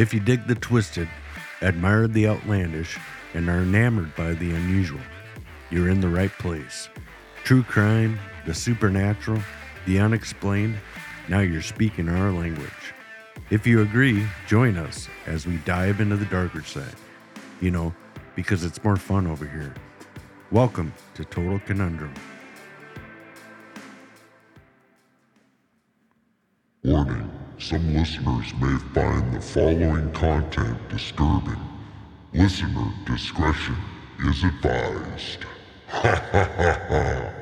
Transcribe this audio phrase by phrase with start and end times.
[0.00, 1.10] If you dig the twisted,
[1.60, 2.98] admire the outlandish,
[3.34, 5.02] and are enamored by the unusual,
[5.70, 6.88] you're in the right place.
[7.44, 9.42] True crime, the supernatural,
[9.84, 10.78] the unexplained,
[11.28, 12.94] now you're speaking our language.
[13.50, 16.96] If you agree, join us as we dive into the darker side.
[17.60, 17.94] You know,
[18.34, 19.74] because it's more fun over here.
[20.50, 22.14] Welcome to Total Conundrum.
[26.84, 31.60] Warning some listeners may find the following content disturbing.
[32.32, 33.76] Listener discretion
[34.26, 35.44] is advised.
[35.88, 37.32] Ha ha ha ha.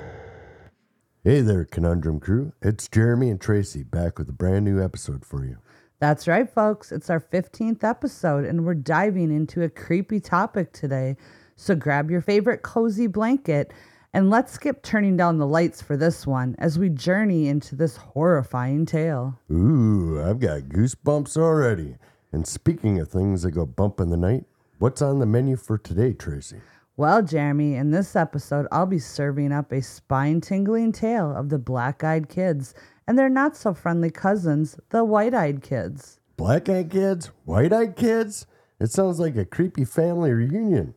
[1.22, 2.52] Hey there, Conundrum Crew.
[2.61, 5.58] It's Jeremy and Traci back with a brand new episode for you.
[6.00, 6.91] That's right, folks.
[6.91, 11.16] It's our 15th episode, and we're diving into a creepy topic today.
[11.55, 13.72] So grab your favorite cozy blanket
[14.19, 17.97] and let's skip turning down the lights for this one as we journey into this
[17.97, 19.38] horrifying tale.
[19.48, 21.94] Ooh, I've got goosebumps already.
[22.33, 24.44] And speaking of things that go bump in the night,
[24.80, 26.61] what's on the menu for today, Traci?
[26.96, 31.58] Well, Jeremy, in this episode, I'll be serving up a spine tingling tale of the
[31.61, 32.74] black eyed kids
[33.06, 36.19] and their not so friendly cousins, the white eyed kids.
[36.36, 37.30] Black eyed kids?
[37.44, 38.48] White eyed kids?
[38.80, 40.95] It sounds like a creepy family reunion.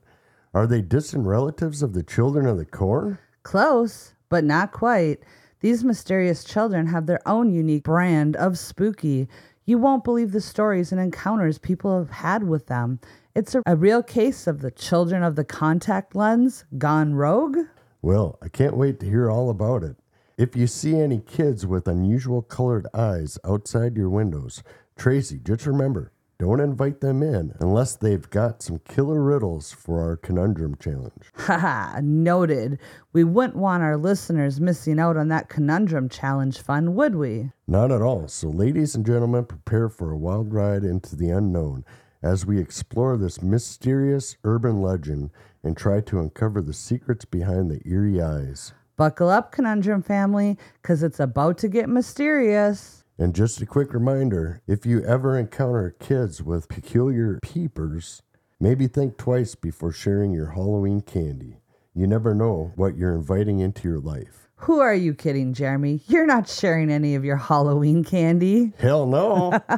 [0.53, 3.19] Are they distant relatives of the children of the corn?
[3.43, 5.19] Close, but not quite.
[5.61, 9.29] These mysterious children have their own unique brand of spooky.
[9.63, 12.99] You won't believe the stories and encounters people have had with them.
[13.33, 17.59] It's a, a real case of the children of the contact lens gone rogue.
[18.01, 19.95] Well, I can't wait to hear all about it.
[20.37, 24.63] If you see any kids with unusual colored eyes outside your windows,
[24.97, 26.11] Traci, just remember
[26.41, 31.13] don't invite them in unless they've got some killer riddles for our conundrum challenge.
[31.35, 32.79] Haha, noted.
[33.13, 37.51] We wouldn't want our listeners missing out on that conundrum challenge fun, would we?
[37.67, 38.27] Not at all.
[38.27, 41.85] So, ladies and gentlemen, prepare for a wild ride into the unknown
[42.23, 45.29] as we explore this mysterious urban legend
[45.63, 48.73] and try to uncover the secrets behind the eerie eyes.
[48.97, 53.00] Buckle up, conundrum family, because it's about to get mysterious.
[53.21, 58.23] And just a quick reminder if you ever encounter kids with peculiar peepers,
[58.59, 61.61] maybe think twice before sharing your Halloween candy.
[61.93, 64.49] You never know what you're inviting into your life.
[64.55, 66.01] Who are you kidding, Jeremy?
[66.07, 68.73] You're not sharing any of your Halloween candy.
[68.79, 69.51] Hell no.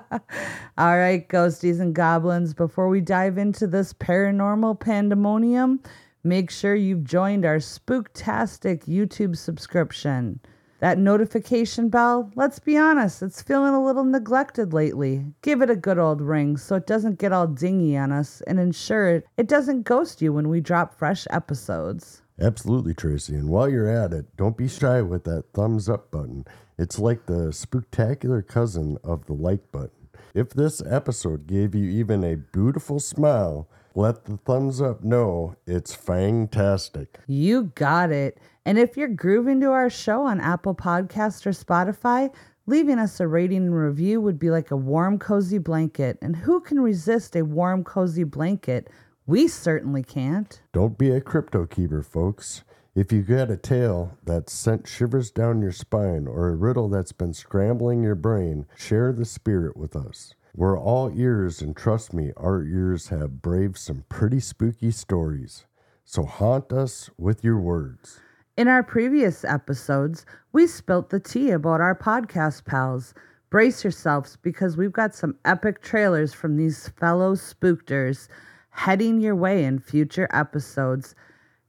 [0.78, 5.82] All right, ghosties and goblins, before we dive into this paranormal pandemonium,
[6.24, 10.40] make sure you've joined our spooktastic YouTube subscription.
[10.84, 15.24] That notification bell, let's be honest, it's feeling a little neglected lately.
[15.42, 18.60] Give it a good old ring so it doesn't get all dingy on us and
[18.60, 22.22] ensure it, doesn't ghost you when we drop fresh episodes.
[22.38, 23.30] Absolutely, Traci.
[23.30, 26.44] And while you're at it, don't be shy with that thumbs up button.
[26.78, 30.10] It's like the spectacular cousin of the like button.
[30.34, 35.96] If this episode gave you even a beautiful smile, let the thumbs up know it's
[35.96, 37.20] fantastic.
[37.28, 38.38] You got it.
[38.66, 42.34] And if you're grooving to our show on Apple Podcast or Spotify,
[42.66, 46.18] leaving us a rating and review would be like a warm, cozy blanket.
[46.22, 48.90] And who can resist a warm, cozy blanket?
[49.26, 50.62] We certainly can't.
[50.72, 52.64] Don't be a crypto keeper, folks.
[52.96, 57.12] If you got a tale that's sent shivers down your spine or a riddle that's
[57.12, 60.36] been scrambling your brain, share the spirit with us.
[60.56, 65.66] We're all ears, and trust me, our ears have braved some pretty spooky stories.
[66.06, 68.20] So haunt us with your words.
[68.56, 73.16] In our previous episodes, we spilt the tea about our podcast pals.
[73.50, 78.28] Brace yourselves because we've got some epic trailers from these fellow spookters
[78.70, 81.16] heading your way in future episodes.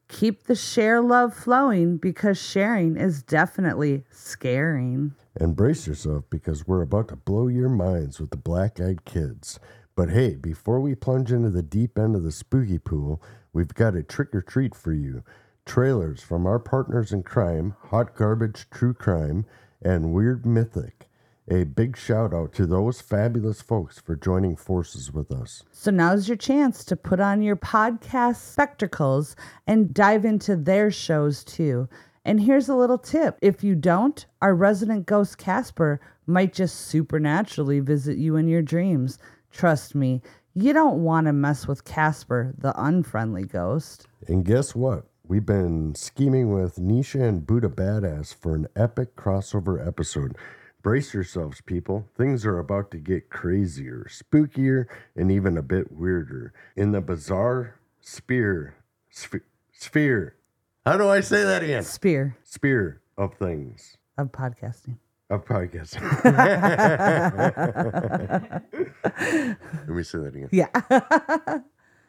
[0.08, 5.14] Keep the share love flowing because sharing is definitely scaring.
[5.40, 9.58] And brace yourself because we're about to blow your minds with the black eyed kids.
[9.96, 13.22] But hey, before we plunge into the deep end of the spooky pool,
[13.54, 15.24] we've got a trick or treat for you.
[15.64, 19.44] Trailers from our partners in crime, Hot Garbage True Crime,
[19.82, 21.08] and Weird Mythic.
[21.48, 25.62] A big shout out to those fabulous folks for joining forces with us.
[25.70, 31.44] So now's your chance to put on your podcast spectacles and dive into their shows
[31.44, 31.88] too.
[32.24, 37.80] And here's a little tip if you don't, our resident ghost Casper might just supernaturally
[37.80, 39.18] visit you in your dreams.
[39.50, 40.22] Trust me,
[40.54, 44.06] you don't want to mess with Casper, the unfriendly ghost.
[44.26, 45.04] And guess what?
[45.26, 50.36] We've been scheming with Nisha and Buddha Badass for an epic crossover episode.
[50.82, 52.06] Brace yourselves, people.
[52.14, 54.84] Things are about to get crazier, spookier,
[55.16, 56.52] and even a bit weirder.
[56.76, 58.74] In the bizarre spear,
[59.08, 60.36] sphere, sphere.
[60.84, 61.84] How do I say that again?
[61.84, 63.96] Spear Spear of things.
[64.18, 64.98] of podcasting.
[65.30, 66.02] Of podcasting.
[69.86, 70.48] Let me say that again.
[70.52, 70.68] Yeah.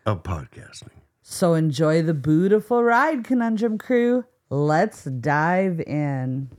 [0.06, 0.92] Of podcasting.
[1.27, 4.25] So enjoy the beautiful ride, Conundrum Crew.
[4.51, 6.51] Let's dive in.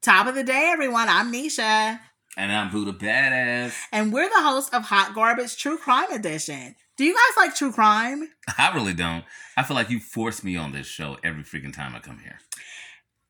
[0.00, 1.06] Top of the day, everyone.
[1.10, 2.00] I'm Nisha,
[2.38, 3.74] And I'm Buddha Badass.
[3.92, 6.74] and we're the host of Hot Garbage True Crime Edition.
[6.96, 8.28] Do you guys like true crime?
[8.58, 9.24] I really don't.
[9.58, 12.38] I feel like you force me on this show every freaking time I come here.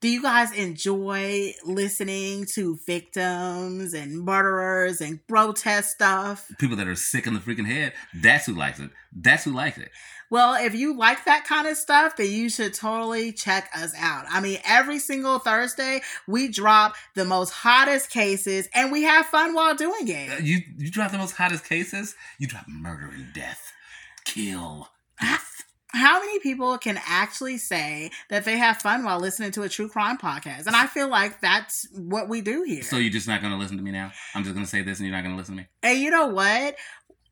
[0.01, 6.51] Do you guys enjoy listening to victims and murderers and protest stuff?
[6.59, 8.91] People that are sick in the freaking head, that's who likes it.
[9.15, 9.91] That's who likes it.
[10.31, 14.25] Well, if you like that kind of stuff, then you should totally check us out.
[14.31, 19.53] I mean, every single Thursday, we drop the most hottest cases and we have fun
[19.55, 20.43] while doing Uh, it.
[20.45, 23.73] You you drop the most hottest cases, you drop murder and death.
[24.25, 24.89] Kill.
[25.93, 29.89] How many people can actually say that they have fun while listening to a true
[29.89, 30.67] crime podcast?
[30.67, 32.83] And I feel like that's what we do here.
[32.83, 34.13] So you're just not gonna listen to me now?
[34.35, 35.69] I'm just gonna say this and you're not gonna listen to me?
[35.83, 36.77] and you know what?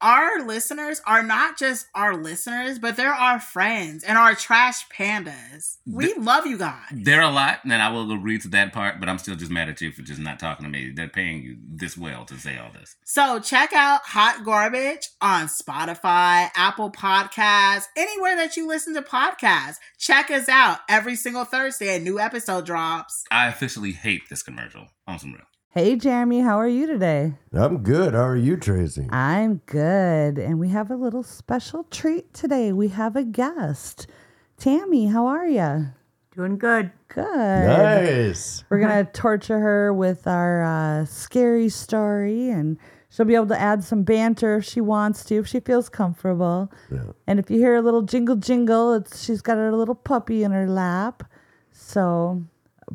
[0.00, 5.78] Our listeners are not just our listeners, but they're our friends and our trash pandas.
[5.86, 6.78] We The- love you guys.
[6.92, 9.68] They're a lot, and I will agree to that part, but I'm still just mad
[9.68, 10.90] at you for just not talking to me.
[10.94, 12.96] They're paying you this well to say all this.
[13.04, 19.76] So check out Hot Garbage on Spotify, Apple Podcasts, anywhere that you listen to podcasts.
[19.98, 21.96] Check us out every single Thursday.
[21.96, 23.24] A new episode drops.
[23.30, 24.88] I officially hate this commercial.
[25.06, 25.42] On some real.
[25.78, 27.34] Hey, Jeremy, how are you today?
[27.52, 28.12] I'm good.
[28.12, 29.08] How are you, Traci?
[29.14, 30.36] I'm good.
[30.36, 32.72] And we have a little special treat today.
[32.72, 34.08] We have a guest.
[34.56, 35.86] Tammy, how are you?
[36.34, 36.90] Doing good.
[37.06, 37.24] Good.
[37.24, 38.64] Nice.
[38.68, 42.76] We're going to torture her with our uh, scary story, and
[43.08, 46.72] she'll be able to add some banter if she wants to, if she feels comfortable.
[46.90, 47.04] Yeah.
[47.28, 50.50] And if you hear a little jingle jingle, it's she's got her little puppy in
[50.50, 51.22] her lap.
[51.70, 52.42] So,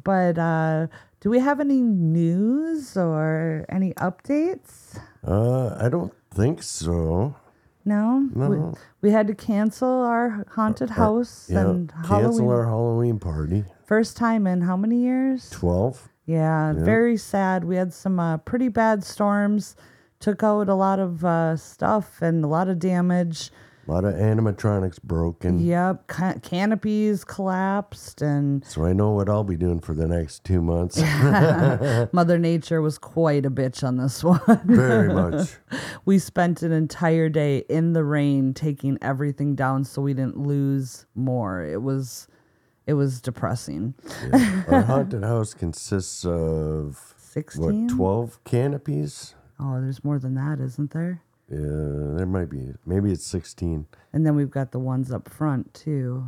[0.04, 0.88] but uh,
[1.24, 5.00] do we have any news or any updates?
[5.26, 7.34] Uh, I don't think so.
[7.86, 8.50] No, No.
[9.02, 11.62] We, we had to cancel our haunted house Yeah.
[11.62, 12.50] and Cancel Halloween.
[12.50, 13.64] our Halloween party.
[13.86, 15.50] First time in how many years?
[15.50, 16.10] 12.
[16.26, 16.84] Yeah, Yeah.
[16.84, 17.64] very sad.
[17.64, 19.76] We had some uh, pretty bad storms,
[20.20, 23.52] took out a lot of uh, stuff and a lot of damage.
[23.86, 25.60] A lot of animatronics broken.
[25.60, 30.46] Yep, ca- canopies collapsed, and So I know what I'll be doing for the next
[30.46, 30.98] two months.
[32.14, 34.40] Mother Nature was quite a bitch on this one.
[34.66, 35.50] Very much.
[36.06, 41.06] we spent an entire day in the rain taking everything down so we didn't lose
[41.14, 41.62] more.
[41.62, 42.28] It was
[42.88, 43.96] it was depressing.
[44.34, 44.64] Yeah.
[44.70, 47.88] Our haunted house consists of 16?
[47.88, 49.36] what, 12 canopies?
[49.60, 51.22] Oh, there's more than that, isn't there?
[51.50, 52.74] Yeah, there might be.
[52.86, 53.86] Maybe it's 16.
[54.14, 56.26] And then we've got the ones up front too.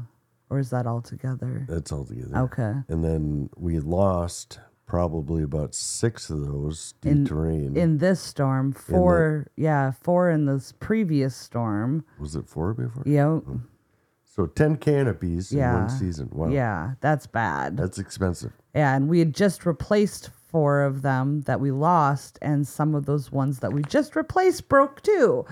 [0.49, 1.65] Or is that all together?
[1.67, 2.37] That's all together.
[2.37, 2.73] Okay.
[2.87, 7.75] And then we lost probably about six of those due In- to rain.
[7.75, 12.05] In this storm, four, yeah, four in this previous storm.
[12.19, 13.01] Was it four before?
[13.05, 13.25] Yep.
[13.49, 13.61] Oh.
[14.25, 15.79] So 10 canopies in Yeah.
[15.79, 16.29] one season.
[16.31, 16.49] Wow.
[16.49, 17.77] Yeah, that's bad.
[17.77, 18.51] That's expensive.
[18.75, 23.05] Yeah, and we had just replaced four of them that we lost, and some of
[23.05, 25.45] those ones that we just replaced broke too.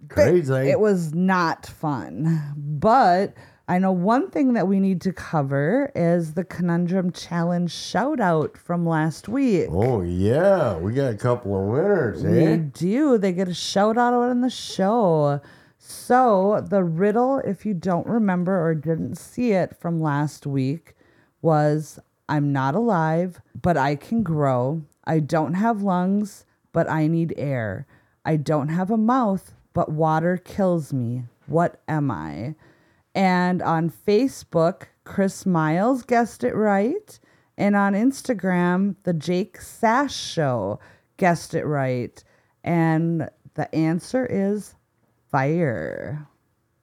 [0.00, 0.54] But Crazy.
[0.70, 2.54] It was not fun.
[2.56, 3.34] But
[3.68, 8.56] I know one thing that we need to cover is the Conundrum Challenge shout out
[8.56, 9.68] from last week.
[9.70, 10.78] Oh, yeah.
[10.78, 12.56] We got a couple of winners, We eh?
[12.72, 13.18] do.
[13.18, 15.42] They get a shout out on the show.
[15.76, 20.94] So, the riddle, if you don't remember or didn't see it from last week,
[21.42, 21.98] was
[22.28, 24.82] I'm not alive, but I can grow.
[25.04, 27.86] I don't have lungs, but I need air.
[28.24, 31.24] I don't have a mouth, but water kills me.
[31.46, 32.54] What am I?
[33.14, 37.18] And on Facebook, Chris Miles guessed it right.
[37.56, 40.78] And on Instagram, the Jake Sash Show
[41.16, 42.22] guessed it right.
[42.62, 44.74] And the answer is
[45.30, 46.28] fire.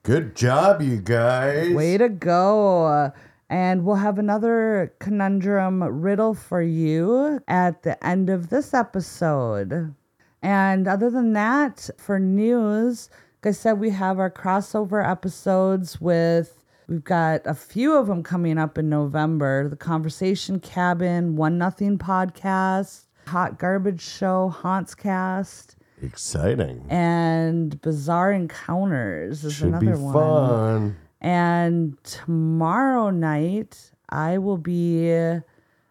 [0.04, 1.74] Good job, you guys.
[1.74, 3.12] Way to go.
[3.50, 9.94] And we'll have another conundrum riddle for you at the end of this episode.
[10.42, 13.10] And other than that, for news,
[13.44, 18.24] like I said, we have our crossover episodes with, we've got a few of them
[18.24, 25.76] coming up in November the Conversation Cabin, One Nothing Podcast, Hot Garbage Show, Haunts Cast,
[26.02, 26.86] Exciting.
[26.90, 30.14] and Bizarre Encounters is Should another be one.
[30.14, 30.98] fun.
[31.26, 35.10] And tomorrow night, I will be.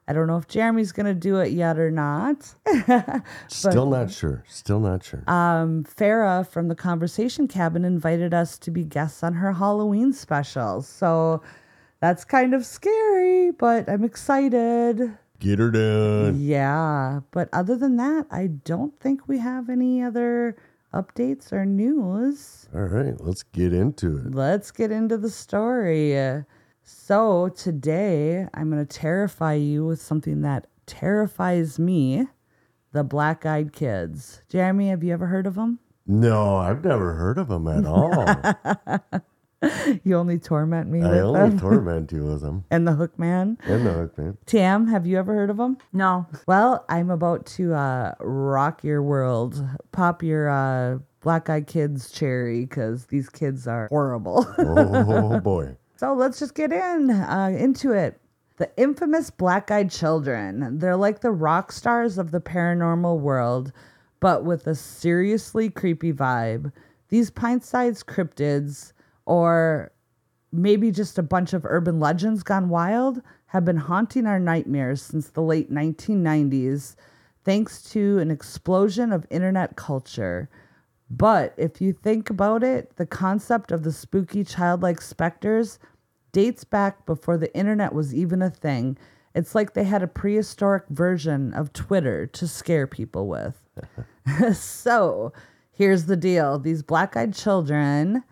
[0.06, 2.54] I don't know if Jeremy's going to do it yet or not.
[3.48, 4.44] Still not sure.
[4.46, 5.24] Still not sure.
[5.26, 10.82] um, Farah from the Conversation Cabin invited us to be guests on her Halloween special.
[10.82, 11.42] So
[12.00, 15.16] that's kind of scary, but I'm excited.
[15.40, 16.38] Get her done.
[16.38, 17.20] Yeah.
[17.32, 20.54] But other than that, I don't think we have any other
[20.94, 22.68] updates or news.
[22.74, 24.34] All right, let's get into it.
[24.34, 26.44] Let's get into the story.
[26.82, 32.26] So, today I'm going to terrify you with something that terrifies me
[32.92, 34.42] the Black Eyed Kids.
[34.48, 35.80] Jeremy, have you ever heard of them?
[36.06, 39.20] No, I've never heard of them at all.
[40.04, 41.60] You only torment me I with only them.
[41.60, 42.64] torment you with them.
[42.70, 43.58] and the Hook Man.
[43.64, 44.36] And the hook man.
[44.46, 45.78] Tam, have you ever heard of them?
[45.92, 46.26] No.
[46.46, 52.60] Well, I'm about to uh, rock your world, pop your uh, Black Eyed Kids cherry
[52.66, 54.46] because these kids are horrible.
[54.58, 55.76] Oh boy.
[55.96, 58.20] So let's just get in uh, into it.
[58.56, 60.78] The infamous black eyed children.
[60.78, 63.72] They're like the rock stars of the paranormal world,
[64.20, 66.72] but with a seriously creepy vibe.
[67.08, 68.92] These pint sized cryptids,
[69.26, 69.92] or
[70.52, 75.28] maybe just a bunch of urban legends gone wild, have been haunting our nightmares since
[75.28, 76.96] the late 1990s,
[77.44, 80.48] thanks to an explosion of internet culture.
[81.10, 85.78] But if you think about it, the concept of the spooky childlike specters
[86.32, 88.98] dates back before the internet was even a thing.
[89.34, 93.68] It's like they had a prehistoric version of Twitter to scare people with.
[94.56, 95.32] so
[95.72, 98.24] here's the deal these black eyed children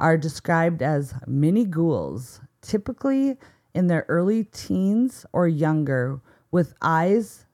[0.00, 3.36] are described as mini ghouls, typically
[3.74, 7.46] in their early teens or younger, with eyes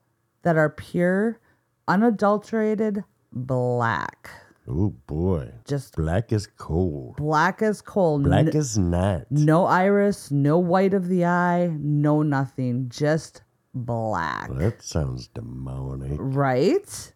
[0.43, 1.39] that are pure,
[1.87, 4.29] unadulterated black.
[4.67, 5.51] Oh boy.
[5.65, 7.15] Just Black as coal.
[7.17, 8.19] black as coal.
[8.19, 9.29] Black N- is not.
[9.29, 13.41] no iris, no white of the eye, no nothing, just
[13.73, 14.49] black.
[14.53, 16.17] That sounds demonic.
[16.17, 17.12] Right?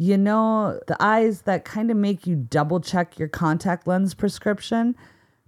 [0.00, 4.96] You know, the eyes that kind of make you double check your contact lens prescription.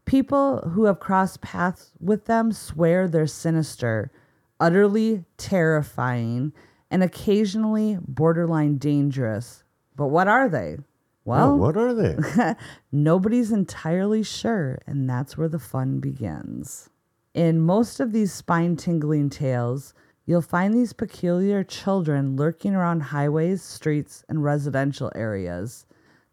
[0.05, 4.13] People who have crossed paths with them swear they're sinister,
[4.61, 6.53] utterly terrifying,
[6.91, 9.65] and occasionally borderline dangerous.
[9.97, 10.77] But what are they?
[11.25, 12.55] Well, Oh, what are they?
[12.93, 16.91] Nobody's entirely sure, and that's where the fun begins.
[17.33, 19.95] In most of these spine tingling tales,
[20.27, 25.87] you'll find these peculiar children lurking around highways, streets, and residential areas.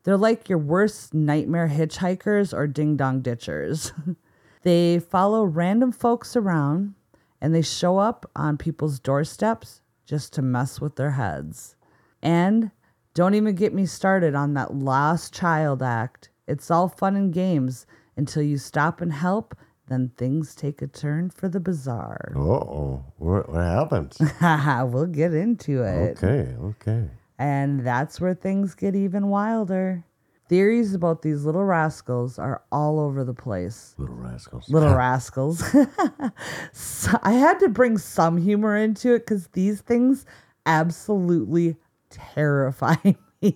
[0.03, 3.91] They're like your worst nightmare hitchhikers or ding dong ditchers.
[4.63, 6.95] they follow random folks around
[7.41, 11.75] and they show up on people's doorsteps just to mess with their heads.
[12.21, 12.71] And
[13.13, 16.29] don't even get me started on that lost child act.
[16.47, 19.55] It's all fun and games until you stop and help,
[19.89, 22.33] then things take a turn for the bizarre.
[22.35, 23.05] Uh oh.
[23.17, 24.17] What, what happens?
[24.91, 26.23] We'll get into it.
[26.23, 27.09] Okay, okay.
[27.37, 30.03] And that's where things get even wilder.
[30.49, 33.93] Theories about these little rascals are all over the place.
[33.97, 34.67] Little rascals.
[34.67, 35.59] Little rascals.
[36.73, 40.25] so I had to bring some humor into it because these things
[40.65, 41.77] absolutely
[42.09, 42.95] terrify
[43.41, 43.55] me.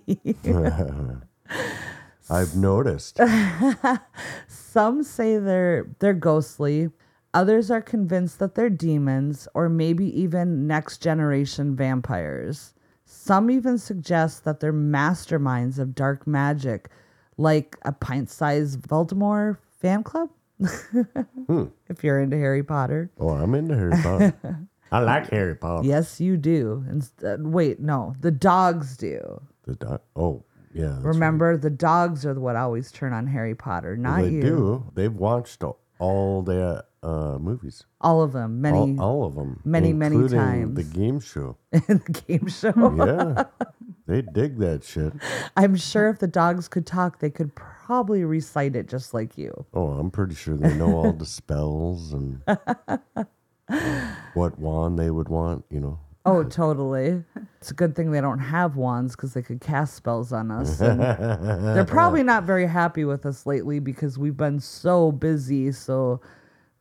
[2.30, 3.20] I've noticed.
[4.48, 6.89] Some say they're they're ghostly.
[7.34, 12.74] Others are convinced that they're demons or maybe even next generation vampires.
[13.06, 16.89] Some even suggest that they're masterminds of dark magic,
[17.38, 20.30] like a pint-sized Voldemort fan club.
[21.48, 21.65] Hmm.
[21.89, 23.12] If you're into Harry Potter.
[23.20, 24.34] Oh, I'm into Harry Potter.
[24.94, 25.86] I like Harry Potter.
[25.86, 26.86] Yes, you do.
[26.89, 29.42] Instead, uh, wait, no, the dogs do.
[29.65, 30.88] The do- oh, yeah.
[30.88, 31.06] that's right.
[31.06, 34.42] Remember, the dogs are what always turn on Harry Potter, not they you.
[34.42, 34.92] They do.
[34.96, 37.86] They've watched all, all the uh, movies.
[38.01, 39.60] All of them, many All, all of them.
[39.65, 40.75] many, many times.
[40.75, 41.58] The game show.
[41.72, 42.74] the game show.
[42.98, 43.44] Yeah.
[44.08, 45.13] they dig that shit.
[45.56, 49.65] I'm sure if the dogs could talk, they could probably recite it just like you.
[49.74, 52.42] Oh, I'm pretty sure they know all the spells and
[54.34, 57.24] what wand they would want, you know, Oh, totally.
[57.60, 60.80] It's a good thing they don't have wands because they could cast spells on us.
[60.80, 65.72] and they're probably not very happy with us lately because we've been so busy.
[65.74, 66.22] So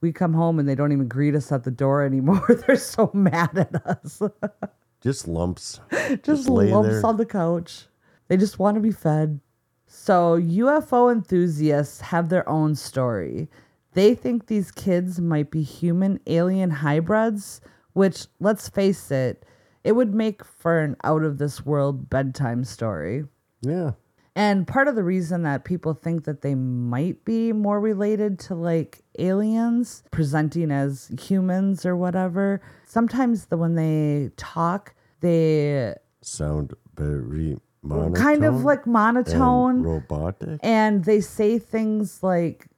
[0.00, 2.46] we come home and they don't even greet us at the door anymore.
[2.66, 4.22] they're so mad at us.
[5.00, 5.80] Just lumps.
[6.22, 7.86] just lay lumps on the couch.
[8.28, 9.40] They just want to be fed.
[9.88, 13.48] So, UFO enthusiasts have their own story.
[13.94, 17.60] They think these kids might be human alien hybrids,
[17.92, 19.44] which, let's face it,
[19.84, 23.24] it would make for an out of this world bedtime story.
[23.62, 23.92] Yeah.
[24.34, 28.54] And part of the reason that people think that they might be more related to
[28.54, 37.58] like aliens presenting as humans or whatever, sometimes the when they talk, they Sound very
[37.82, 38.14] monotone.
[38.14, 40.60] kind of like and monotone robotic.
[40.62, 42.68] and they say things like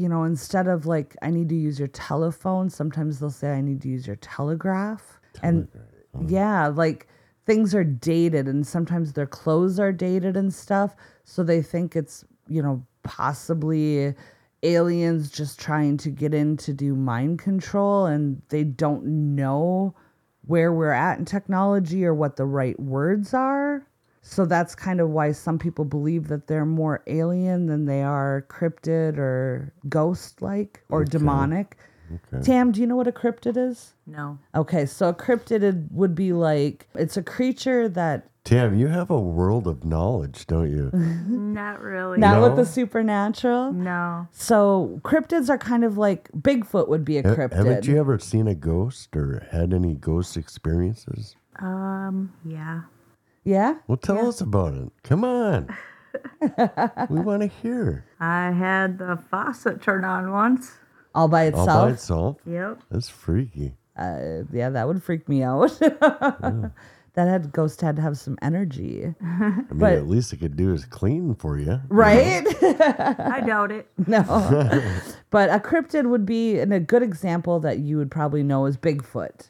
[0.00, 3.60] you know instead of like i need to use your telephone sometimes they'll say i
[3.60, 5.68] need to use your telegraph, and
[6.26, 7.06] yeah like
[7.48, 10.94] things are dated and sometimes their clothes are dated and stuff.
[11.24, 14.14] So they think it's you know possibly
[14.62, 19.94] aliens just trying to get in to do mind control and they don't know
[20.42, 23.86] where we're at in technology or what the right words are
[24.22, 28.46] so that's kind of why some people believe that they're more alien than they are
[28.48, 31.76] cryptid or ghost like or demonic.
[32.42, 33.92] Tam, do you know what a cryptid is?
[34.06, 34.38] No.
[34.54, 39.20] Okay, so a cryptid would be like it's a creature that Tam, you have a
[39.20, 40.90] world of knowledge, don't you?
[40.94, 42.16] Not really.
[42.16, 43.74] not with the supernatural.
[43.74, 44.26] No.
[44.32, 47.52] So cryptids are kind of like Bigfoot would be a Ha- cryptid.
[47.52, 51.36] Haven't you ever seen a ghost or had any ghost experiences?
[51.58, 52.82] Um, yeah.
[53.48, 53.76] Yeah?
[53.86, 54.92] Well, tell us about it.
[55.02, 55.74] Come on.
[57.08, 58.04] we want to hear.
[58.20, 60.72] I had the faucet turn on once.
[61.14, 61.68] All by itself.
[61.68, 62.36] All by itself.
[62.46, 62.82] Yep.
[62.90, 63.74] That's freaky.
[63.96, 65.70] Uh, yeah, that would freak me out.
[65.80, 66.72] that
[67.16, 69.14] had ghost had to have some energy.
[69.20, 71.80] I mean, But- at least it could do is clean for you.
[71.88, 72.44] Right?
[72.62, 73.88] I doubt it.
[74.06, 74.22] No.
[75.30, 78.76] but a cryptid would be, and a good example that you would probably know is
[78.76, 79.48] Bigfoot.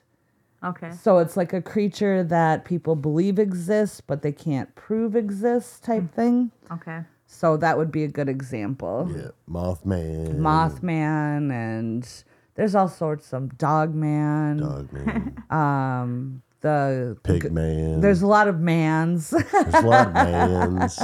[0.65, 0.91] Okay.
[0.91, 6.13] So it's like a creature that people believe exists, but they can't prove exists type
[6.15, 6.51] thing.
[6.71, 7.01] Okay.
[7.27, 9.09] So that would be a good example.
[9.15, 10.39] Yeah, Mothman.
[10.39, 14.59] Mothman, and there's all sorts of Dogman.
[14.59, 15.35] Dogman.
[15.49, 18.03] Um, the Pigman.
[18.03, 21.01] There's a lot of mans, There's a lot of mans.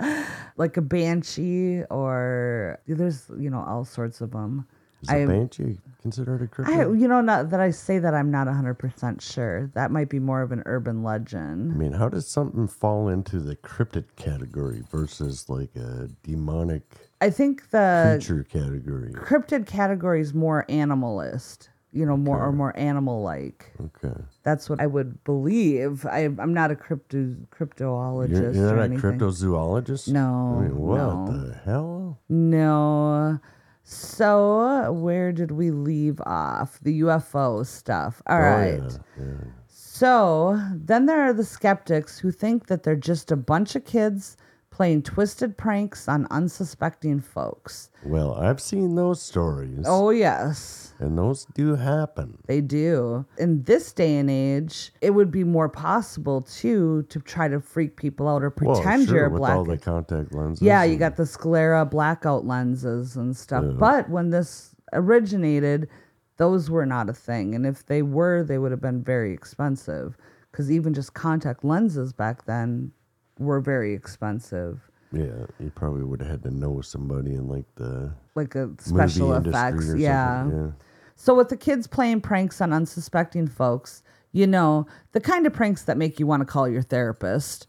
[0.56, 4.66] like a banshee, or there's you know all sorts of them.
[5.04, 7.00] Is a banshee considered a I, cryptid?
[7.00, 9.70] you know, not that I say that I'm not 100% sure.
[9.74, 11.72] That might be more of an urban legend.
[11.72, 16.82] I mean, how does something fall into the cryptid category versus like a demonic
[17.20, 19.12] I think the creature category?
[19.12, 23.72] cryptid category is more animalist, you know, more or more animal like.
[23.80, 24.20] Okay.
[24.42, 26.04] That's what I would believe.
[26.04, 29.18] I, I'm not a crypto cryptoologist You're, you're or not a anything.
[29.18, 30.08] cryptozoologist?
[30.08, 31.26] No, I mean, what no.
[31.26, 32.20] the hell?
[32.28, 33.40] No.
[33.86, 36.80] So, where did we leave off?
[36.80, 38.22] The UFO stuff.
[38.26, 38.80] All Oh, right.
[38.82, 39.34] yeah, yeah.
[39.68, 44.36] So, then there are the skeptics who think that they're just a bunch of kids
[44.74, 47.90] playing twisted pranks on unsuspecting folks.
[48.04, 49.84] Well, I've seen those stories.
[49.86, 50.94] Oh, yes.
[50.98, 52.38] And those do happen.
[52.48, 53.24] They do.
[53.38, 57.96] In this day and age, it would be more possible too to try to freak
[57.96, 59.54] people out or Well, pretend sure, you're with black.
[59.56, 60.60] all the contact lenses.
[60.60, 63.62] Yeah, you got the sclera blackout lenses and stuff.
[63.64, 63.76] Yeah.
[63.78, 65.88] But when this originated,
[66.36, 67.54] those were not a thing.
[67.54, 70.16] And if they were, they would have been very expensive.
[70.50, 72.90] Because even just contact lenses back then
[73.38, 74.90] were very expensive.
[75.12, 79.34] Yeah, you probably would have had to know somebody in like the Like a special
[79.34, 79.94] effects.
[79.96, 80.48] Yeah.
[80.48, 80.70] Yeah.
[81.16, 85.82] So with the kids playing pranks on unsuspecting folks, you know, the kind of pranks
[85.82, 87.68] that make you want to call your therapist.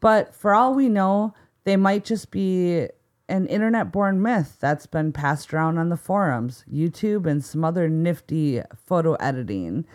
[0.00, 2.88] But for all we know, they might just be
[3.28, 7.88] an internet born myth that's been passed around on the forums, YouTube, and some other
[7.88, 9.86] nifty photo editing.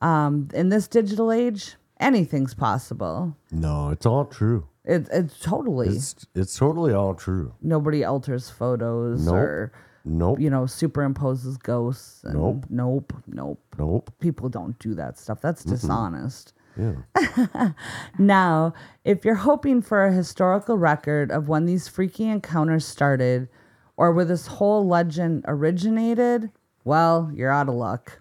[0.00, 3.36] Um, in this digital age, anything's possible.
[3.50, 4.66] No, it's all true.
[4.84, 7.54] It, it's totally It's it's totally all true.
[7.62, 9.34] nobody alters photos Nope.
[9.34, 9.72] or
[10.04, 10.40] Nope.
[10.40, 12.24] you know superimposes ghosts.
[12.24, 12.66] And Nope.
[12.68, 13.12] Nope.
[13.28, 13.60] Nope.
[13.78, 14.10] Nope.
[14.20, 15.40] people don't do that stuff.
[15.40, 16.52] That's dishonest.
[16.76, 16.94] Yeah.
[18.18, 23.48] Now, if you're hoping for a historical record of when these freaky encounters started
[23.96, 26.50] or where this whole legend originated,
[26.84, 28.20] well, you're out of luck.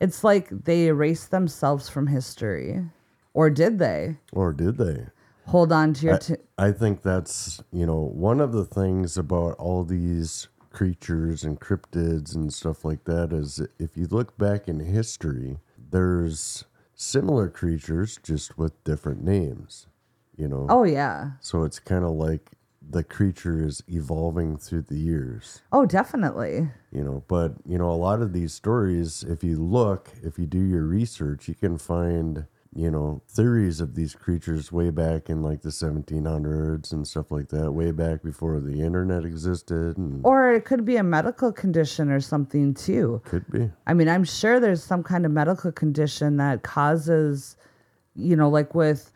[0.00, 2.84] It's like they erased themselves from history.
[3.38, 4.16] Or did they?
[4.32, 5.06] Or did they?
[5.46, 6.14] Hold on to your.
[6.16, 11.44] I, T- I think that's you know one of the things about all these creatures
[11.44, 15.58] and cryptids and stuff like that is if you look back in history,
[15.92, 16.64] there's
[16.96, 19.86] similar creatures just with different names,
[20.36, 20.66] you know.
[20.68, 21.30] Oh yeah.
[21.40, 22.50] So it's kind of like
[22.90, 26.70] the creature is evolving through the years, Oh, definitely.
[26.90, 27.22] you know.
[27.28, 30.84] But, you know, a lot of these stories, if you look, if you do your
[30.84, 35.70] research, you can find, you know, theories of these creatures way back in like the
[35.70, 39.96] 1700s and stuff like that, way back before the internet existed.
[39.96, 43.22] And Or it could be a medical condition or something too.
[43.24, 43.70] could be.
[43.86, 47.56] I mean, I'm sure there's some kind of medical condition that causes,
[48.14, 49.12] you know, like with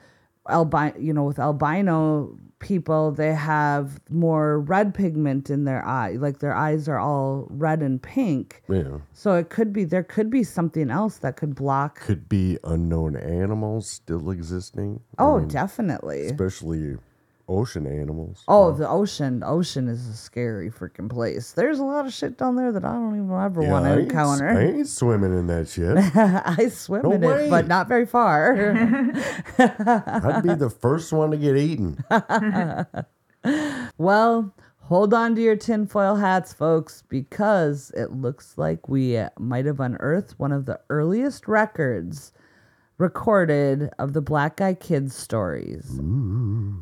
[0.49, 6.13] albino, you know, with albino people, they have more red pigment in their eye.
[6.13, 8.63] Like their eyes are all red and pink.
[8.69, 8.99] Yeah.
[9.13, 12.01] So it could be there could be something else that could block.
[12.01, 15.01] Could be unknown animals still existing.
[15.19, 16.27] I Oh, mean, definitely.
[16.27, 16.97] Especially
[17.53, 18.43] ocean animals.
[18.49, 19.41] Oh, the ocean.
[19.41, 21.53] The ocean is a scary freaking place.
[21.53, 23.99] There's a lot of shit down there that I don't even ever Yeah, want to
[23.99, 24.49] encounter.
[24.49, 25.97] I ain't swimming in that shit.
[26.17, 27.51] I swim No in it, way.
[27.51, 28.55] but not very far.
[29.59, 32.03] I'd be the first one to get eaten.
[33.99, 39.81] well, hold on to your tinfoil hats, folks, because it looks like we might have
[39.81, 42.33] unearthed one of the earliest records
[43.03, 45.99] recorded of the Black Eyed Kids stories.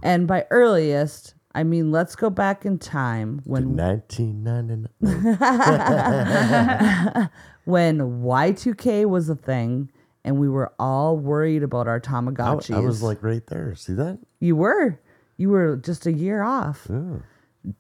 [0.02, 4.88] And by earliest, I mean let's go back in time when 1999.
[7.64, 9.90] when Y2K was a thing
[10.22, 12.76] and we were all worried about our I, Tamagotchis.
[12.76, 13.74] I was like right there.
[13.74, 14.18] See that?
[14.38, 15.00] you were.
[15.38, 16.87] You were just a year off.
[16.90, 17.20] Yeah.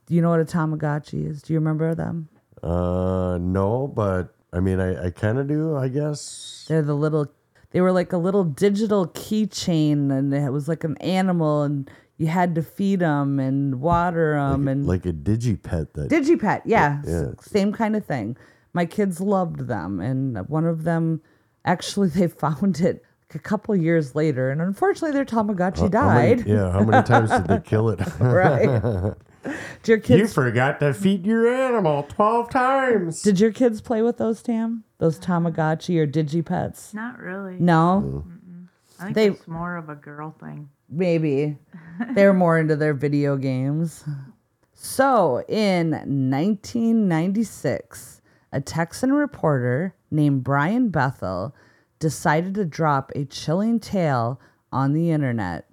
[0.06, 1.42] Do you know what a Tamagotchi is?
[1.42, 2.30] Do you remember them?
[2.62, 6.64] Uh, no, but I mean, I, I kind of do, I guess.
[6.68, 7.26] They're the little,
[7.70, 12.26] they were like a little digital keychain, and it was like an animal, and you
[12.26, 16.08] had to feed them and water them and Like a digipet that.
[16.10, 16.62] digipet.
[16.64, 17.30] Yeah, Yeah.
[17.40, 18.36] same kind of thing.
[18.72, 21.22] My kids loved them, and one of them
[21.64, 23.04] actually they found it
[23.34, 26.46] a couple years later, and unfortunately their Tamagotchi how many- died.
[26.46, 28.00] yeah, how many times did they kill it?
[28.20, 29.14] right.
[29.42, 33.22] Did your kids forgot to feed your animal 12 times.
[33.22, 34.84] Did your kids play with those Tam?
[34.98, 36.92] Those Tamagotchi or Digipets?
[36.92, 37.56] Not really.
[37.58, 38.24] No,
[38.98, 40.68] I think They- it's more of a girl thing.
[40.88, 41.56] maybe.
[42.14, 44.04] They're more into their video games.
[44.74, 48.20] So, in 1996,
[48.52, 51.54] a Texan reporter named Brian Bethel
[51.98, 54.40] decided to drop a chilling tale
[54.72, 55.68] on the internet.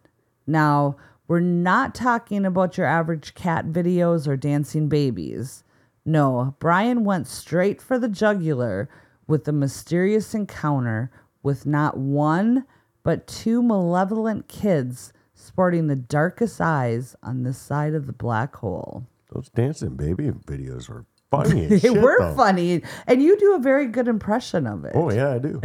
[0.45, 5.63] Now, we're not talking about your average cat videos or dancing babies.
[6.05, 8.89] No, Brian went straight for the jugular
[9.27, 11.11] with a mysterious encounter
[11.43, 12.65] with not one,
[13.03, 19.05] but two malevolent kids sporting the darkest eyes on this side of the black hole.
[19.33, 22.35] Those dancing baby videos were funny They shit, were though.
[22.35, 24.93] funny, and you do a very good impression of it.
[24.95, 25.61] Oh, yeah, I do.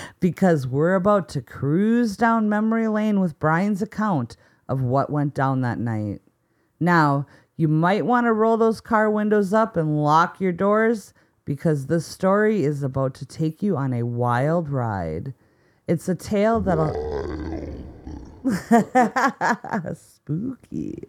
[0.20, 4.36] because we're about to cruise down memory lane with Brian's account
[4.68, 6.20] of what went down that night.
[6.80, 11.86] Now, you might want to roll those car windows up and lock your doors because
[11.86, 15.34] this story is about to take you on a wild ride.
[15.86, 16.94] It's a tale that'll.
[19.94, 21.04] Spooky.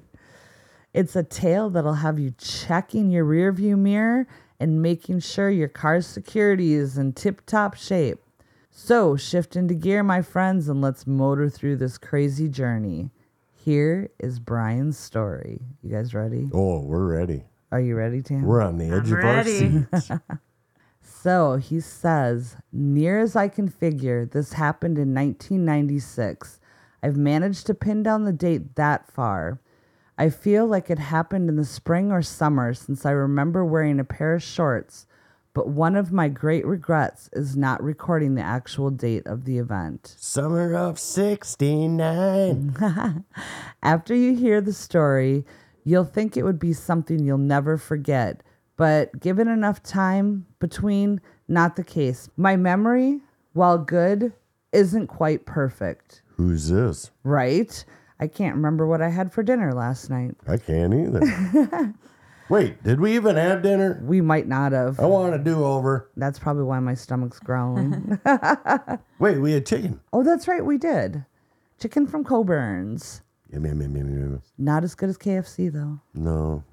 [0.93, 4.27] It's a tale that'll have you checking your rearview mirror
[4.59, 8.19] and making sure your car's security is in tip top shape.
[8.69, 13.09] So, shift into gear, my friends, and let's motor through this crazy journey.
[13.53, 15.61] Here is Brian's story.
[15.83, 16.49] You guys ready?
[16.53, 17.43] Oh, we're ready.
[17.71, 18.43] Are you ready, Tam?
[18.43, 19.85] We're on the edge I'm of ready.
[19.91, 20.11] our seats.
[21.03, 26.59] So he says, near as I can figure, this happened in 1996.
[27.03, 29.59] I've managed to pin down the date that far.
[30.21, 34.03] I feel like it happened in the spring or summer since I remember wearing a
[34.03, 35.07] pair of shorts,
[35.51, 40.13] but one of my great regrets is not recording the actual date of the event.
[40.19, 42.75] Summer of 69.
[43.81, 45.43] After you hear the story,
[45.83, 48.43] you'll think it would be something you'll never forget,
[48.77, 52.29] but given enough time between, not the case.
[52.37, 53.21] My memory,
[53.53, 54.33] while good,
[54.71, 57.09] isn't quite perfect, Who's this?
[57.23, 57.83] right?
[58.21, 60.35] I can't remember what I had for dinner last night.
[60.47, 61.93] I can't either.
[62.49, 63.99] Wait, did we even have dinner?
[64.03, 64.99] We might not have.
[64.99, 66.11] I want a do over.
[66.15, 68.19] That's probably why my stomach's growling.
[69.19, 69.99] Wait, we had chicken.
[70.13, 71.25] oh, that's right, we did.
[71.79, 73.21] Chicken from Coborn's.
[73.51, 74.41] Yum, yum, yum, yum, yum.
[74.57, 75.99] Not as good as KFC, though.
[76.13, 76.63] No.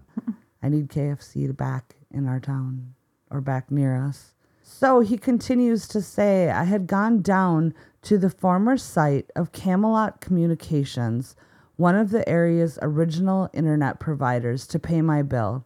[0.63, 2.95] I need KFC to back in our town
[3.31, 4.35] or back near us.
[4.63, 10.21] So he continues to say, I had gone down to the former site of Camelot
[10.21, 11.37] Communications,
[11.77, 15.65] one of the area's original internet providers, to pay my bill.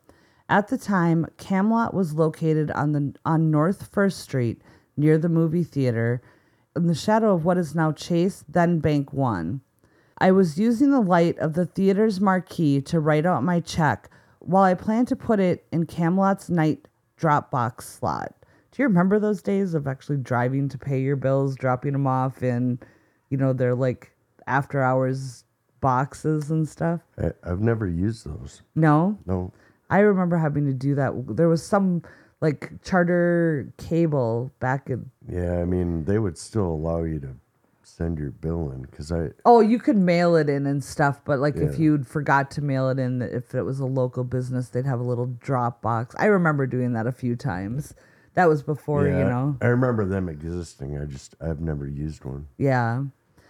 [0.48, 4.60] At the time, Camelot was located on the on North First Street
[4.96, 6.20] near the movie theater,
[6.76, 9.60] in the shadow of what is now Chase, then Bank One.
[10.18, 14.64] I was using the light of the theater's marquee to write out my check while
[14.64, 16.86] I planned to put it in Camelot's night
[17.18, 18.34] Dropbox slot.
[18.72, 22.42] Do you remember those days of actually driving to pay your bills, dropping them off
[22.42, 22.78] in,
[23.28, 24.12] you know, their like
[24.46, 25.44] after hours
[25.82, 27.02] boxes and stuff?
[27.18, 28.62] I, I've never used those.
[28.74, 29.18] No?
[29.26, 29.52] No.
[29.90, 31.12] I remember having to do that.
[31.36, 32.02] There was some
[32.40, 35.10] like charter cable back in.
[35.28, 37.28] Yeah, I mean, they would still allow you to
[37.82, 41.40] send your bill in because I, Oh, you could mail it in and stuff, but
[41.40, 44.86] like if you'd forgot to mail it in, if it was a local business, they'd
[44.86, 46.14] have a little drop box.
[46.18, 47.92] I remember doing that a few times.
[48.34, 49.56] That was before, yeah, you know.
[49.60, 50.98] I remember them existing.
[50.98, 52.48] I just, I've never used one.
[52.56, 53.04] Yeah.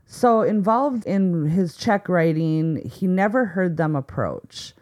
[0.06, 4.74] So involved in his check writing, he never heard them approach.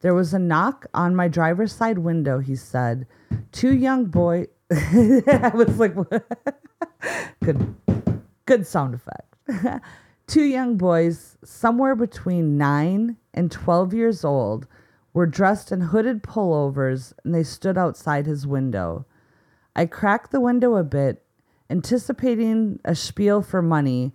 [0.00, 3.06] There was a knock on my driver's side window, he said.
[3.52, 5.94] Two young boy I was like
[7.42, 7.74] good
[8.46, 9.82] good sound effect.
[10.26, 14.66] Two young boys, somewhere between 9 and 12 years old,
[15.12, 19.04] were dressed in hooded pullovers and they stood outside his window.
[19.76, 21.24] I cracked the window a bit,
[21.68, 24.12] anticipating a spiel for money,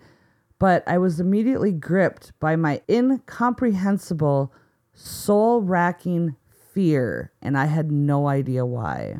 [0.57, 4.53] but I was immediately gripped by my incomprehensible,
[4.93, 6.35] soul racking
[6.73, 9.19] fear, and I had no idea why.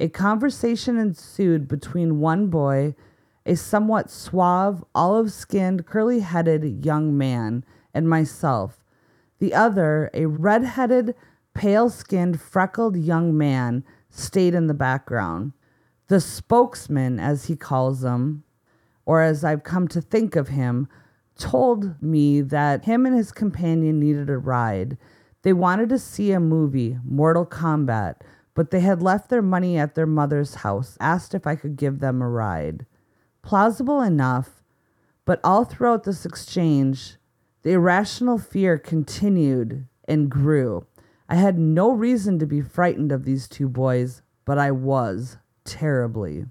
[0.00, 2.94] A conversation ensued between one boy,
[3.46, 8.82] a somewhat suave, olive skinned, curly headed young man, and myself.
[9.38, 11.14] The other, a red headed,
[11.54, 15.52] pale skinned, freckled young man, stayed in the background.
[16.10, 18.42] The spokesman, as he calls them,
[19.06, 20.88] or as I've come to think of him,
[21.38, 24.98] told me that him and his companion needed a ride.
[25.42, 28.22] They wanted to see a movie, Mortal Kombat,
[28.54, 32.00] but they had left their money at their mother's house, asked if I could give
[32.00, 32.86] them a ride.
[33.42, 34.64] Plausible enough,
[35.24, 37.18] but all throughout this exchange,
[37.62, 40.88] the irrational fear continued and grew.
[41.28, 45.38] I had no reason to be frightened of these two boys, but I was
[45.70, 46.46] terribly.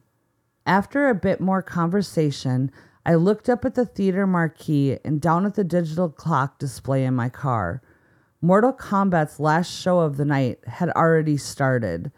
[0.65, 2.71] After a bit more conversation,
[3.05, 7.15] I looked up at the theater marquee and down at the digital clock display in
[7.15, 7.82] my car.
[8.41, 12.12] Mortal Kombat's last show of the night had already started.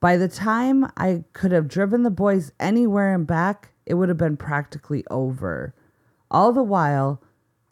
[0.00, 4.18] By the time I could have driven the boys anywhere and back, it would have
[4.18, 5.74] been practically over.
[6.30, 7.22] All the while,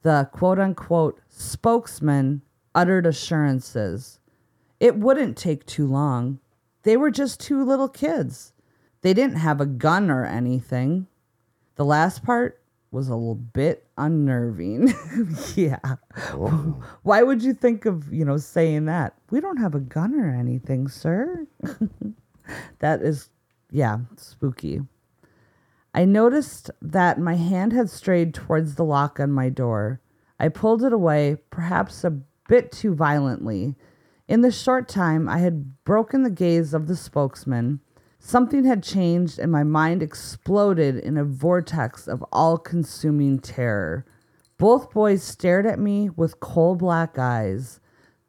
[0.02, 2.42] the quote unquote spokesman
[2.74, 4.20] uttered assurances.
[4.78, 6.38] It wouldn't take too long.
[6.82, 8.52] They were just two little kids.
[9.02, 11.06] They didn't have a gun or anything.
[11.76, 14.94] The last part was a little bit unnerving.
[15.54, 15.78] yeah.
[17.02, 19.14] Why would you think of, you know, saying that?
[19.30, 21.46] We don't have a gun or anything, sir.
[22.78, 23.28] that is,
[23.70, 24.80] yeah, spooky.
[25.94, 30.00] I noticed that my hand had strayed towards the lock on my door.
[30.40, 33.74] I pulled it away, perhaps a bit too violently.
[34.28, 37.80] In the short time I had broken the gaze of the spokesman,
[38.28, 44.04] something had changed and my mind exploded in a vortex of all consuming terror.
[44.58, 47.80] Both boys stared at me with coal black eyes,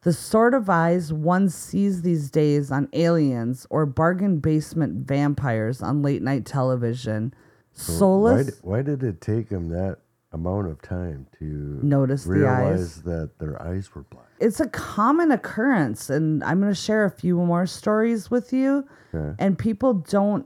[0.04, 6.02] the sort of eyes one sees these days on aliens or bargain basement vampires on
[6.02, 7.34] late night television.
[7.76, 8.48] Why, Soulless.
[8.48, 10.00] d- why did it take them that
[10.32, 13.02] amount of time to Notice the realize eyes.
[13.04, 14.26] that their eyes were black?
[14.40, 18.86] it's a common occurrence and i'm going to share a few more stories with you
[19.14, 19.36] Okay.
[19.40, 20.46] and people don't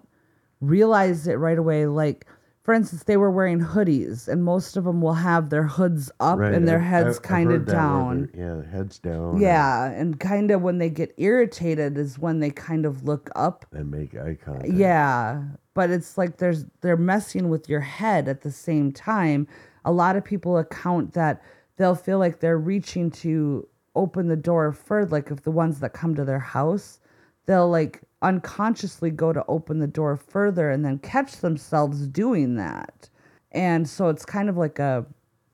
[0.62, 2.26] realize it right away like
[2.64, 6.40] for instance, they were wearing hoodies, and most of them will have their hoods up
[6.40, 8.30] Right, and their heads kind of heard that where down.
[8.34, 9.42] Yeah, heads down.
[9.42, 13.66] Yeah, and kind of when they get irritated is when they kind of look up.
[13.74, 14.72] And make eye contact.
[14.72, 15.44] Yeah,
[15.74, 19.46] but it's like there's they're messing with your head at the same time.
[19.86, 21.42] A lot of people account that
[21.78, 25.94] they'll feel like they're reaching to open the door further like if the ones that
[25.94, 27.00] come to their house,
[27.46, 33.10] they'll like unconsciously go to open the door further and then catch themselves doing that.
[33.52, 35.06] And so it's kind of like a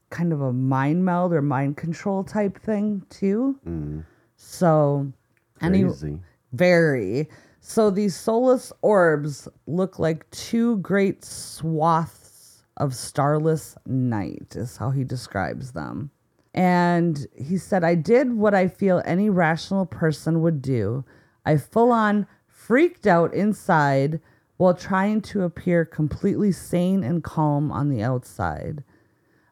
[0.10, 3.60] kind of a mind meld or mind control type thing too.
[3.68, 4.06] Mm.
[4.38, 5.12] So
[5.62, 6.20] any Crazy.
[6.54, 7.28] very.
[7.62, 12.29] So these soulless orbs look like two great swaths
[12.80, 16.12] of starless night, is how he describes them.
[16.54, 21.06] And he said, I did what I feel any rational person would do.
[21.46, 24.20] I full on freaked out inside
[24.58, 28.84] while trying to appear completely sane and calm on the outside.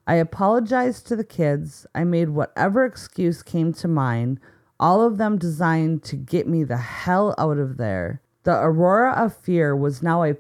[0.06, 1.86] I apologized to the kids.
[1.96, 4.40] I made whatever excuse came to mind,
[4.80, 8.22] all of them designed to get me the hell out of there.
[8.44, 10.34] The aurora of fear was now a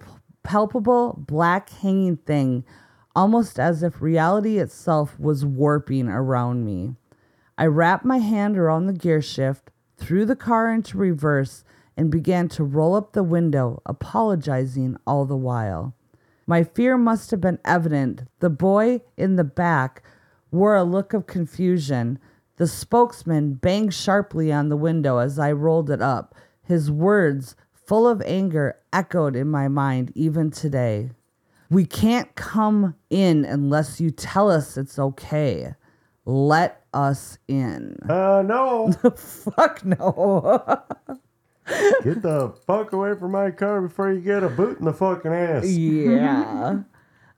[0.47, 2.63] palpable, black hanging thing,
[3.13, 6.95] almost as if reality itself was warping around me.
[7.57, 11.65] I wrapped my hand around the gear shift, threw the car into reverse,
[11.97, 15.93] and began to roll up the window, apologizing all the while.
[16.45, 18.23] My fear must have been evident.
[18.39, 20.01] The boy in the back
[20.49, 22.19] wore a look of confusion.
[22.55, 26.35] The spokesman banged sharply on the window as I rolled it up.
[26.63, 27.57] His words,
[27.87, 31.09] full of anger, echoed in my mind even today.
[31.69, 35.73] We can't come in unless you tell us it's okay.
[36.25, 37.97] Let us in.
[38.07, 38.91] Uh, no.
[39.15, 40.83] Fuck no.
[42.03, 45.33] Get the fuck away from my car before you get a boot in the fucking
[45.33, 45.67] ass.
[45.67, 46.83] Yeah.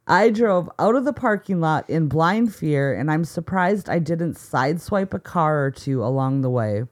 [0.05, 4.35] I drove out of the parking lot in blind fear, and I'm surprised I didn't
[4.35, 6.83] sideswipe a car or two along the way.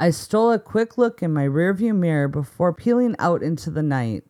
[0.00, 4.24] I stole a quick look in my rearview mirror before peeling out into the night.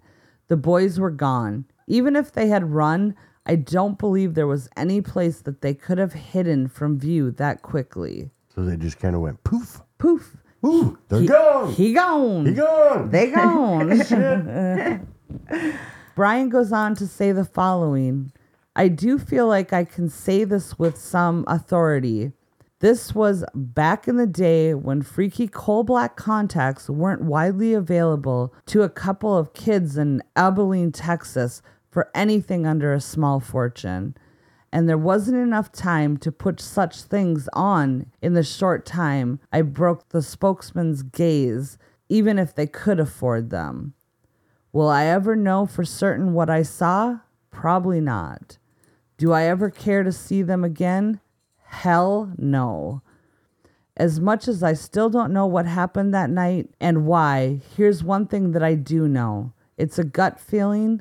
[0.48, 1.64] The boys were gone.
[1.86, 3.14] Even if they had run,
[3.46, 7.62] I don't believe there was any place that they could have hidden from view that
[7.62, 8.30] quickly.
[8.52, 9.80] So they just kind of went poof.
[9.98, 10.36] Poof.
[10.66, 11.72] Ooh, they're He- gone.
[11.72, 12.46] He gone.
[12.46, 13.10] He gone.
[13.10, 15.08] They gone.
[16.16, 18.32] Brian goes on to say the following
[18.76, 22.32] I do feel like I can say this with some authority.
[22.80, 28.82] This was back in the day when freaky coal black contacts weren't widely available to
[28.82, 34.16] a couple of kids in Abilene, Texas for anything under a small fortune.
[34.72, 39.60] And there wasn't enough time to put such things on in the short time I
[39.60, 41.76] broke the spokesman's gaze,
[42.08, 43.92] even if they could afford them.
[44.72, 47.18] Will I ever know for certain what I saw?
[47.50, 48.56] Probably not.
[49.18, 51.20] Do I ever care to see them again?
[51.70, 53.00] Hell no.
[53.96, 58.26] As much as I still don't know what happened that night and why, here's one
[58.26, 61.00] thing that I do know it's a gut feeling,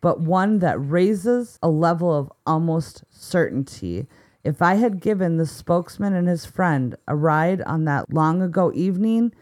[0.00, 4.06] but one that raises a level of almost certainty.
[4.44, 8.70] If I had given the spokesman and his friend a ride on that long ago
[8.74, 9.32] evening,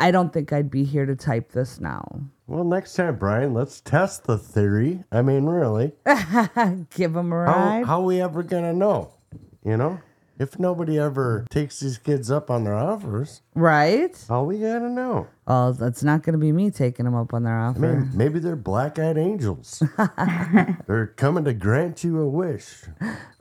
[0.00, 2.22] I don't think I'd be here to type this now.
[2.46, 5.04] Well, next time, Brian, let's test the theory.
[5.12, 5.92] I mean, really.
[6.94, 7.86] Give him a How, ride.
[7.86, 9.12] how we ever going to know?
[9.64, 10.00] You know?
[10.38, 14.16] If nobody ever takes these kids up on their offers, right?
[14.28, 15.28] All we got to know?
[15.46, 18.56] Oh, that's not to be me taking them up on their I mean, maybe they're
[18.56, 19.82] black eyed angels.
[20.86, 22.82] they're coming to grant you a wish.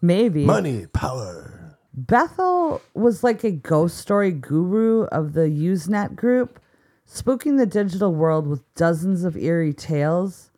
[0.02, 0.46] Maybe.
[0.46, 1.78] Money, power.
[1.96, 6.60] Bethel was like a ghost story guru of the Usenet group,
[7.08, 10.52] spooking the digital world with dozens of eerie tales.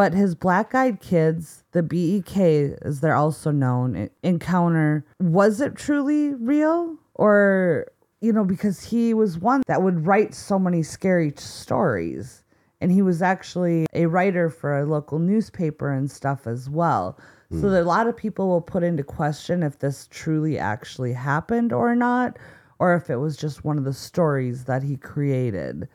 [0.00, 2.34] But his black eyed kids, the BEK
[2.80, 6.96] as they're also known, encounter, was it truly real?
[7.16, 7.84] Or,
[8.22, 12.44] you know, because he was one that would write so many scary stories.
[12.80, 17.18] And he was actually a writer for a local newspaper and stuff as well.
[17.50, 17.68] So hmm.
[17.68, 21.94] that a lot of people will put into question if this truly actually happened or
[21.94, 22.38] not,
[22.78, 25.90] or if it was just one of the stories that he created.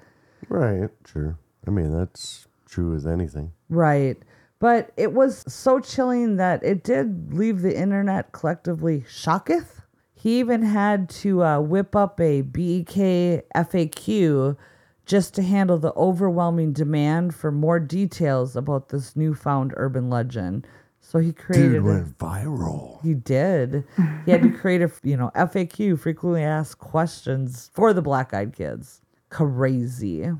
[0.47, 1.39] Right, sure.
[1.65, 3.51] I mean, that's true with anything.
[3.69, 4.17] Right.
[4.59, 9.81] But it was so chilling that it did leave the internet collectively shocketh.
[10.13, 14.57] He even had to uh, whip up a BEK FAQ
[15.05, 20.65] just to handle the overwhelming demand for more details about this newfound urban legend.
[20.99, 21.73] So he created.
[21.73, 23.01] Dude a- went viral.
[23.03, 23.83] he did.
[24.25, 28.53] He had to create a you know FAQ, frequently asked questions for the black eyed
[28.53, 29.01] kids.
[29.29, 30.31] Crazy.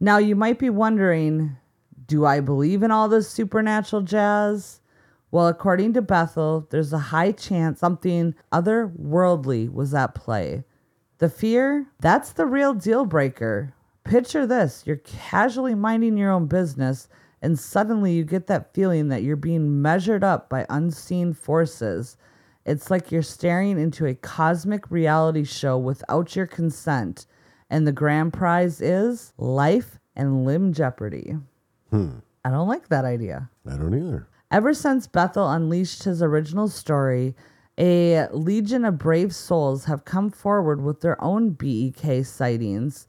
[0.00, 1.56] Now you might be wondering,
[2.12, 4.82] do I believe in all this supernatural jazz?
[5.30, 10.64] Well, according to Bethel, there's a high chance something otherworldly was at play.
[11.16, 13.72] The fear, that's the real deal breaker.
[14.04, 17.08] Picture this you're casually minding your own business,
[17.40, 22.18] and suddenly you get that feeling that you're being measured up by unseen forces.
[22.66, 27.24] It's like you're staring into a cosmic reality show without your consent,
[27.70, 31.36] and the grand prize is life and limb jeopardy.
[31.92, 32.18] Hmm.
[32.44, 33.50] I don't like that idea.
[33.70, 34.26] I don't either.
[34.50, 37.36] Ever since Bethel unleashed his original story,
[37.78, 43.06] a legion of brave souls have come forward with their own BEK sightings.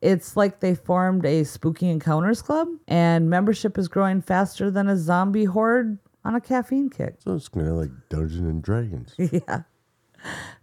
[0.00, 4.96] It's like they formed a spooky encounters club, and membership is growing faster than a
[4.96, 7.16] zombie horde on a caffeine kick.
[7.18, 9.14] So it's kind of like Dungeons and Dragons.
[9.18, 9.62] yeah.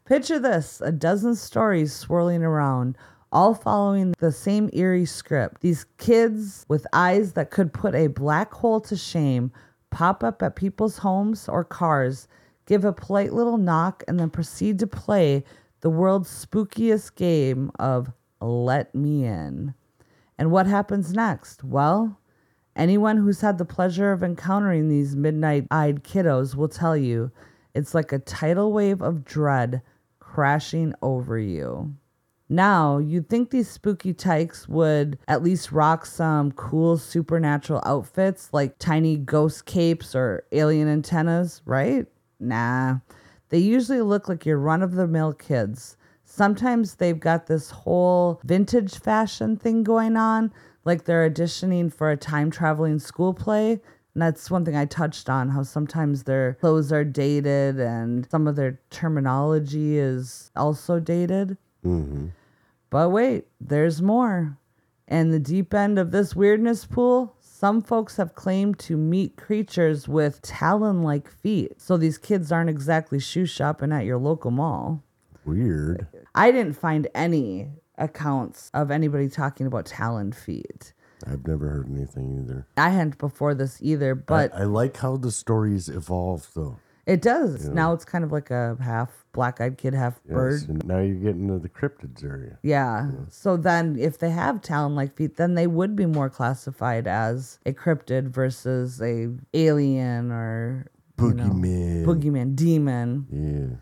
[0.05, 2.97] Picture this a dozen stories swirling around,
[3.32, 5.61] all following the same eerie script.
[5.61, 9.51] These kids with eyes that could put a black hole to shame
[9.89, 12.28] pop up at people's homes or cars,
[12.65, 15.43] give a polite little knock, and then proceed to play
[15.82, 18.11] the world's spookiest game of
[18.41, 19.73] Let Me In.
[20.38, 21.63] And what happens next?
[21.63, 22.19] Well,
[22.75, 27.32] anyone who's had the pleasure of encountering these midnight eyed kiddos will tell you
[27.73, 29.82] it's like a tidal wave of dread
[30.19, 31.95] crashing over you.
[32.50, 38.80] Now, you'd think these spooky tykes would at least rock some cool supernatural outfits like
[38.80, 42.06] tiny ghost capes or alien antennas, right?
[42.39, 43.00] Nah.
[43.50, 45.98] They usually look like your run of the mill kids.
[46.24, 50.54] Sometimes they've got this whole vintage fashion thing going on,
[50.86, 53.72] like they're auditioning for a time traveling school play.
[54.14, 58.48] And that's one thing I touched on how sometimes their clothes are dated and some
[58.48, 61.58] of their terminology is also dated.
[61.86, 62.28] Mm-hmm.
[62.90, 64.58] But wait, there's more.
[65.08, 70.08] And the deep end of this weirdness pool, some folks have claimed to meet creatures
[70.08, 71.82] with talon like feet.
[71.82, 75.04] So these kids aren't exactly shoe shopping at your local mall.
[75.46, 76.08] Weird.
[76.36, 80.94] I didn't find any accounts of anybody talking about talon feet.
[81.26, 82.68] I've never heard anything either.
[82.78, 86.78] I hadn't before this either, but I, I like how the stories evolve, though.
[87.08, 87.68] It does.
[87.70, 90.86] Now it's kind of like a half black eyed kid, half Yes, bird.
[90.86, 92.60] now you're getting into the cryptids area.
[92.62, 93.10] Yeah.
[93.30, 97.58] So then, if they have talon like feet, then they would be more classified as
[97.66, 100.88] a cryptid versus a alien or
[101.20, 102.05] you know, Boogeyman.
[102.05, 103.26] boogeyman, demon.
[103.32, 103.78] Yeah.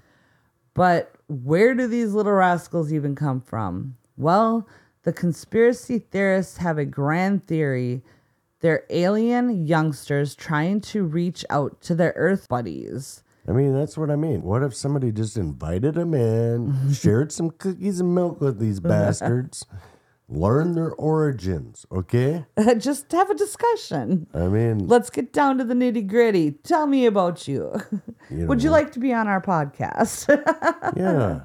[0.74, 3.98] But where do these little rascals even come from?
[4.18, 4.68] Well,
[5.04, 8.04] the conspiracy theorists have a grand theory.
[8.66, 13.22] They're alien youngsters trying to reach out to their Earth buddies.
[13.48, 14.42] I mean, that's what I mean.
[14.42, 19.68] What if somebody just invited them in, shared some cookies and milk with these bastards,
[20.28, 22.48] learned their origins, okay?
[22.80, 24.26] Just have a discussion.
[24.34, 26.54] I mean, Let's get down to the nitty gritty.
[26.64, 27.72] Tell me about you.
[28.32, 30.26] You Would you like to be on our podcast?
[30.98, 31.42] yeah.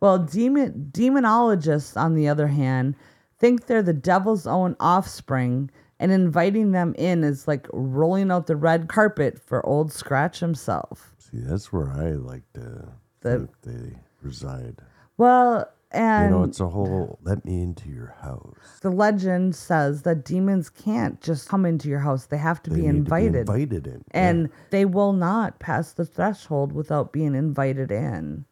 [0.00, 2.96] Well, demon demonologists, on the other hand,
[3.38, 5.70] think they're the devil's own offspring,
[6.00, 11.14] and inviting them in is like rolling out the red carpet for old Scratch himself.
[11.18, 12.88] See, that's where I like to
[13.20, 14.80] The- think they reside.
[15.18, 18.78] Well, and you know, it's a whole let me into your house.
[18.80, 22.82] the legend says that demons can't just come into your house; they have to They
[22.82, 24.04] be invited, To be invited in.
[24.12, 28.44] and they will not pass the threshold without being invited in.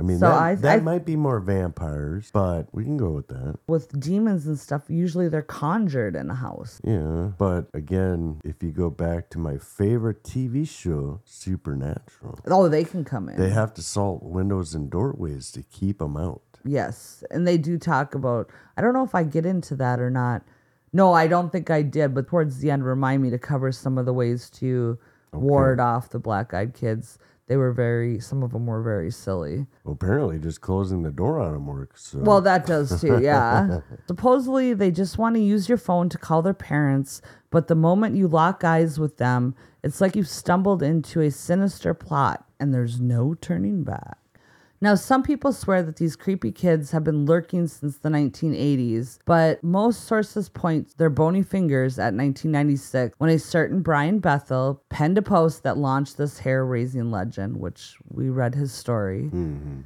[0.00, 3.10] I mean, So that, I- that I- might be more vampires, but we can go
[3.10, 3.58] with that.
[3.66, 6.80] With demons and stuff, usually they're conjured in a house.
[6.82, 7.32] Yeah.
[7.36, 13.04] But again, if you go back to my favorite TV show, Supernatural, Oh, they can
[13.04, 13.36] come in.
[13.36, 16.40] they have to salt windows and doorways to keep them out.
[16.64, 18.48] Yes, and they do talk about.
[18.76, 20.42] I don't know if I get into that or not.
[20.92, 22.14] No, I don't think I did.
[22.14, 24.98] But towards the end, remind me to cover some of the ways to
[25.32, 27.18] ward off the black-eyed kids.
[27.50, 28.20] They were very.
[28.20, 29.66] Some of them were very silly.
[29.82, 32.04] Well, apparently, just closing the door on them works.
[32.04, 32.20] So.
[32.20, 33.18] Well, that does too.
[33.20, 33.80] Yeah.
[34.06, 37.20] Supposedly, they just want to use your phone to call their parents,
[37.50, 41.92] but the moment you lock eyes with them, it's like you've stumbled into a sinister
[41.92, 44.19] plot, and there's no turning back.
[44.82, 49.62] Now, some people swear that these creepy kids have been lurking since the 1980s, but
[49.62, 55.22] most sources point their bony fingers at 1996 when a certain Brian Bethel penned a
[55.22, 59.24] post that launched this hair raising legend, which we read his story.
[59.24, 59.80] Mm-hmm.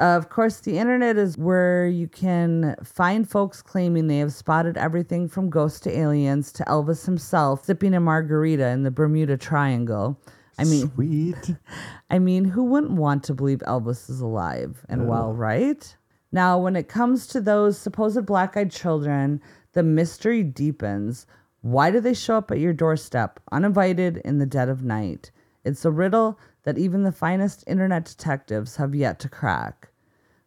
[0.00, 5.28] Of course, the internet is where you can find folks claiming they have spotted everything
[5.28, 10.20] from ghosts to aliens to Elvis himself sipping a margarita in the Bermuda Triangle.
[10.58, 11.56] I mean, sweet.
[12.10, 15.96] I mean, who wouldn't want to believe Elvis is alive and well, right?
[16.32, 19.40] Now, when it comes to those supposed black eyed children,
[19.72, 21.26] the mystery deepens.
[21.60, 25.30] Why do they show up at your doorstep, uninvited in the dead of night?
[25.64, 29.90] It's a riddle that even the finest internet detectives have yet to crack.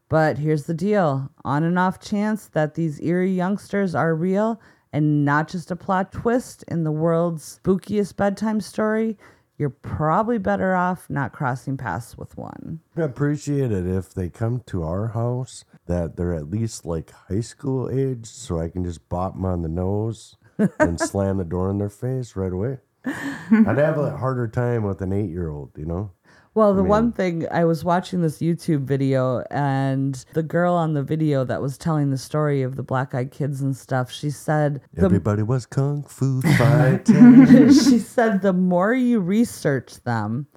[0.10, 4.60] But here's the deal on and off chance that these eerie youngsters are real
[4.92, 9.18] and not just a plot twist in the world's spookiest bedtime story,
[9.58, 12.80] you're probably better off not crossing paths with one.
[12.98, 17.42] I appreciate it if they come to our house that they're at least like high
[17.42, 20.36] school age so I can just bop them on the nose
[20.80, 22.78] and slam the door in their face right away.
[23.06, 26.12] I'd have a harder time with an eight year old, you know?
[26.54, 30.94] Well, the mean- one thing I was watching this YouTube video, and the girl on
[30.94, 34.30] the video that was telling the story of the black eyed kids and stuff, she
[34.30, 37.46] said, the, Everybody was kung fu fighting.
[37.72, 40.48] she said, the more you research them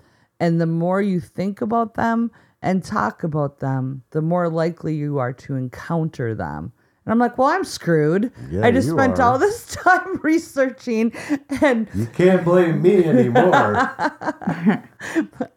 [0.40, 2.30] and the more you think about them
[2.60, 6.72] and talk about them, the more likely you are to encounter them.
[7.04, 8.32] And I'm like, well, I'm screwed.
[8.50, 9.22] Yeah, I just spent are.
[9.22, 11.12] all this time researching
[11.60, 13.76] and you can't blame me anymore.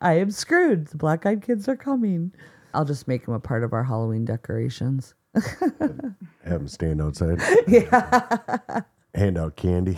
[0.01, 0.87] I am screwed.
[0.87, 2.33] The black eyed kids are coming.
[2.73, 5.13] I'll just make them a part of our Halloween decorations.
[5.33, 5.79] Have
[6.43, 7.41] them stand outside.
[7.67, 8.81] Yeah.
[9.15, 9.97] Hand out candy.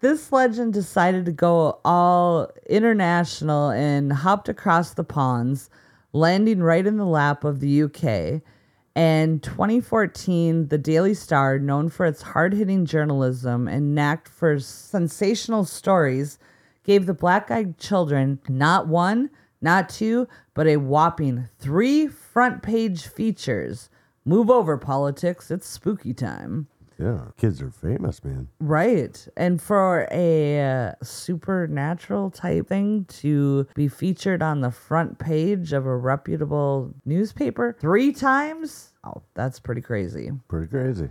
[0.00, 5.70] This legend decided to go all international and hopped across the ponds,
[6.12, 8.42] landing right in the lap of the UK.
[8.96, 15.66] And 2014, the Daily Star, known for its hard hitting journalism and knack for sensational
[15.66, 16.38] stories,
[16.82, 19.28] gave the black eyed children not one,
[19.60, 23.90] not two, but a whopping three front page features.
[24.24, 25.50] Move over, politics.
[25.50, 26.66] It's spooky time.
[26.98, 28.48] Yeah, kids are famous, man.
[28.58, 29.26] Right.
[29.36, 35.84] And for a uh, supernatural type thing to be featured on the front page of
[35.84, 40.30] a reputable newspaper three times, oh, that's pretty crazy.
[40.48, 41.10] Pretty crazy.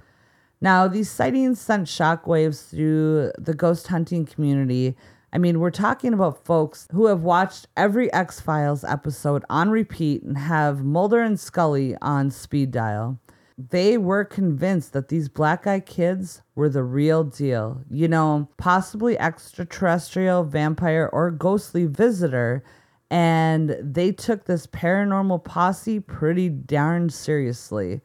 [0.60, 4.96] Now, these sightings sent shockwaves through the ghost hunting community.
[5.32, 10.24] I mean, we're talking about folks who have watched every X Files episode on repeat
[10.24, 13.20] and have Mulder and Scully on speed dial.
[13.58, 17.82] They were convinced that these black eyed kids were the real deal.
[17.90, 22.64] You know, possibly extraterrestrial, vampire, or ghostly visitor.
[23.10, 28.02] And they took this paranormal posse pretty darn seriously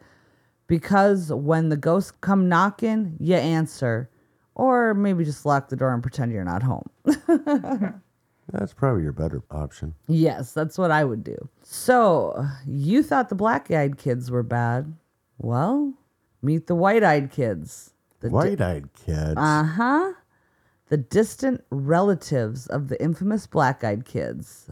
[0.67, 4.09] because when the ghosts come knocking, you answer.
[4.55, 6.89] Or maybe just lock the door and pretend you're not home.
[8.53, 9.95] That's probably your better option.
[10.09, 11.49] yes, that's what I would do.
[11.63, 14.93] So, you thought the black eyed kids were bad.
[15.43, 15.95] Well,
[16.43, 17.95] meet the white eyed kids.
[18.21, 19.35] The White eyed kids.
[19.39, 20.13] Uh huh.
[20.89, 24.69] The distant relatives of the infamous black eyed kids.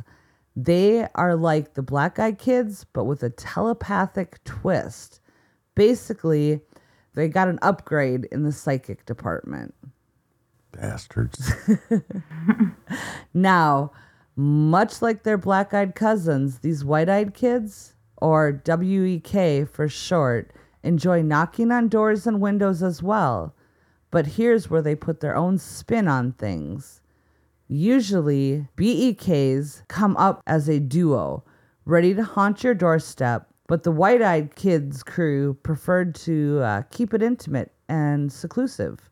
[0.54, 5.20] They are like the black eyed kids, but with a telepathic twist.
[5.74, 6.60] Basically,
[7.14, 9.74] they got an upgrade in the psychic department.
[10.72, 11.52] Bastards.
[13.34, 13.92] Now,
[14.36, 20.52] much like their black eyed cousins, these white eyed kids, or WEK for short,
[20.88, 23.54] enjoy knocking on doors and windows as well.
[24.10, 27.02] But here's where they put their own spin on things.
[27.68, 31.44] Usually, BEKs come up as a duo,
[31.84, 37.12] ready to haunt your doorstep, but the white eyed kids crew preferred to uh, keep
[37.12, 39.10] it intimate and seclusive,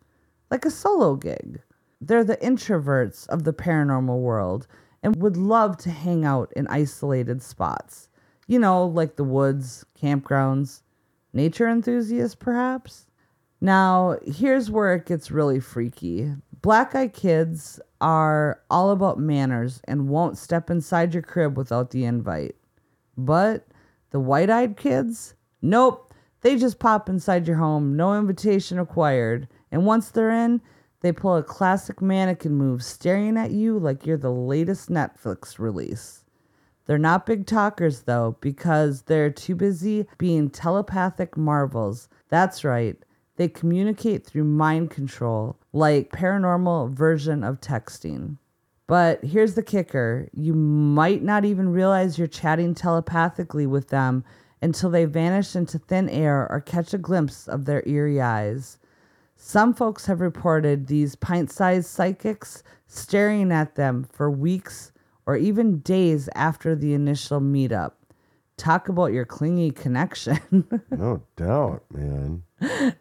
[0.51, 1.61] like a solo gig.
[2.01, 4.67] They're the introverts of the paranormal world
[5.03, 8.09] and would love to hang out in isolated spots.
[8.47, 10.81] You know, like the woods, campgrounds,
[11.37, 13.07] nature enthusiasts, perhaps?
[13.61, 16.33] Now, here's where it gets really freaky.
[16.63, 22.05] Black eyed kids are all about manners and won't step inside your crib without the
[22.05, 22.57] invite.
[23.17, 23.69] But
[24.11, 29.49] the white eyed kids, nope, they just pop inside your home, no invitation required.
[29.71, 30.61] And once they're in,
[31.01, 36.25] they pull a classic mannequin move, staring at you like you're the latest Netflix release.
[36.87, 42.09] They're not big talkers though, because they're too busy being telepathic marvels.
[42.29, 42.97] That's right.
[43.37, 48.39] They communicate through mind control, like paranormal version of texting.
[48.87, 50.29] But here's the kicker.
[50.33, 54.25] You might not even realize you're chatting telepathically with them
[54.63, 58.79] until they vanish into thin air or catch a glimpse of their eerie eyes.
[59.37, 64.93] Some folks have reported these pint sized psychics staring at them for weeks
[65.27, 67.93] or even days after the initial meetup.
[68.57, 70.39] Talk about your clingy connection.
[70.91, 72.43] no doubt, man.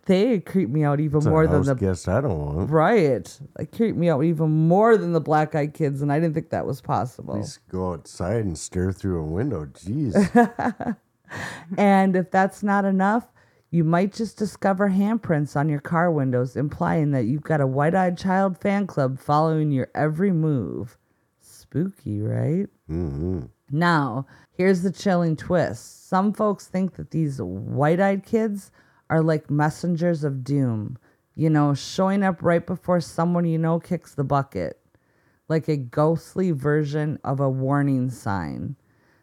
[0.05, 2.69] they creep me out even more than the guest I don't want.
[2.69, 3.39] right.
[3.55, 6.49] They creep me out even more than the black eyed kids, and I didn't think
[6.49, 7.35] that was possible.
[7.35, 9.65] Please go outside and stare through a window.
[9.67, 10.13] Jeez.
[11.77, 13.31] and if that's not enough,
[13.71, 17.95] You might just discover handprints on your car windows, implying that you've got a white
[17.95, 20.97] eyed child fan club following your every move.
[21.65, 22.67] Spooky, right?
[22.89, 23.41] Mm-hmm.
[23.71, 26.07] Now, here's the chilling twist.
[26.07, 28.71] Some folks think that these white eyed kids
[29.09, 30.97] are like messengers of doom,
[31.33, 34.79] you know, showing up right before someone you know kicks the bucket,
[35.47, 38.75] like a ghostly version of a warning sign.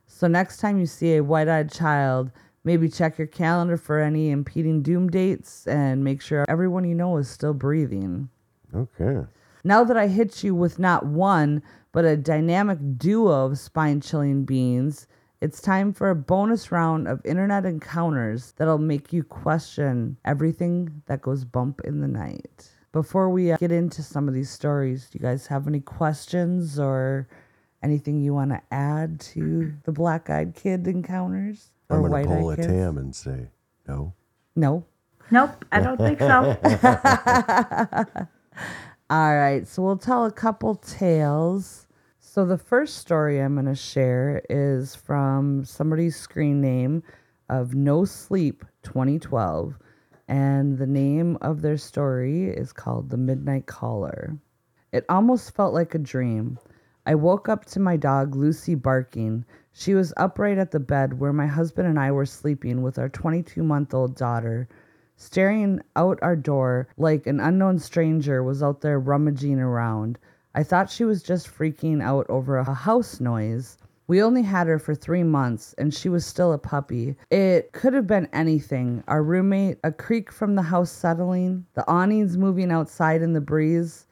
[0.07, 2.33] So, next time you see a white eyed child,
[2.65, 7.17] maybe check your calendar for any impeding doom dates and make sure everyone you know
[7.19, 8.29] is still breathing.
[8.75, 9.27] Okay.
[9.65, 14.45] Now that I hit you with not one, but a dynamic duo of spine chilling
[14.45, 15.07] beings,
[15.41, 21.23] it's time for a bonus round of internet encounters that'll make you question everything that
[21.23, 22.71] goes bump in the night.
[22.93, 26.79] Before we uh, get into some of these stories, do you guys have any questions
[26.79, 27.29] or
[27.83, 31.71] anything you want to add to the black eyed kid encounters?
[31.89, 32.69] Or I'm going to pull a kids?
[32.69, 33.49] Tam and say,
[33.89, 34.13] no.
[34.55, 34.85] No.
[35.31, 36.57] Nope, I don't think so.
[39.13, 41.87] All right, so we'll tell a couple tales.
[42.19, 47.03] So the first story I'm going to share is from somebody's screen name
[47.51, 49.79] of No Sleep 2012,
[50.29, 54.39] and the name of their story is called The Midnight Caller.
[54.93, 56.59] It almost felt like a dream.
[57.05, 59.45] I woke up to my dog Lucy barking.
[59.75, 63.11] She was upright at the bed where my husband and I were sleeping with our
[63.11, 64.71] 22 month old daughter.
[65.25, 70.19] Staring out our door like an unknown stranger was out there rummaging around.
[70.53, 73.79] I thought she was just freaking out over a house noise.
[74.09, 77.15] We only had her for three months and she was still a puppy.
[77.31, 82.37] It could have been anything our roommate, a creak from the house settling, the awnings
[82.37, 84.09] moving outside in the breeze.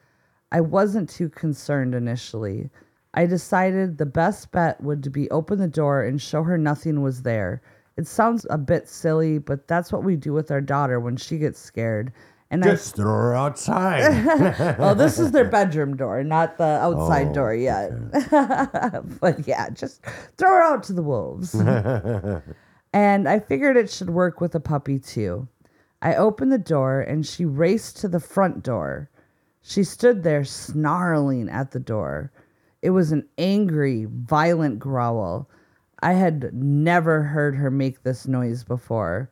[0.49, 2.69] I wasn't too concerned initially.
[3.13, 7.23] I decided the best bet would be open the door and show her nothing was
[7.23, 7.61] there.
[7.97, 11.37] It sounds a bit silly, but that's what we do with our daughter when she
[11.37, 12.11] gets scared.
[12.49, 14.01] And Just throw her outside.
[14.03, 17.91] I, well, this is their bedroom door, not the outside Oh, door yet.
[19.21, 20.03] but yeah, just
[20.37, 21.55] throw her out to the wolves.
[22.93, 25.47] and I figured it should work with a puppy too.
[26.01, 29.09] I opened the door and she raced to the front door.
[29.61, 32.31] She stood there snarling at the door.
[32.81, 35.47] It was an angry, violent growl.
[36.01, 39.29] I had never heard her make this noise before.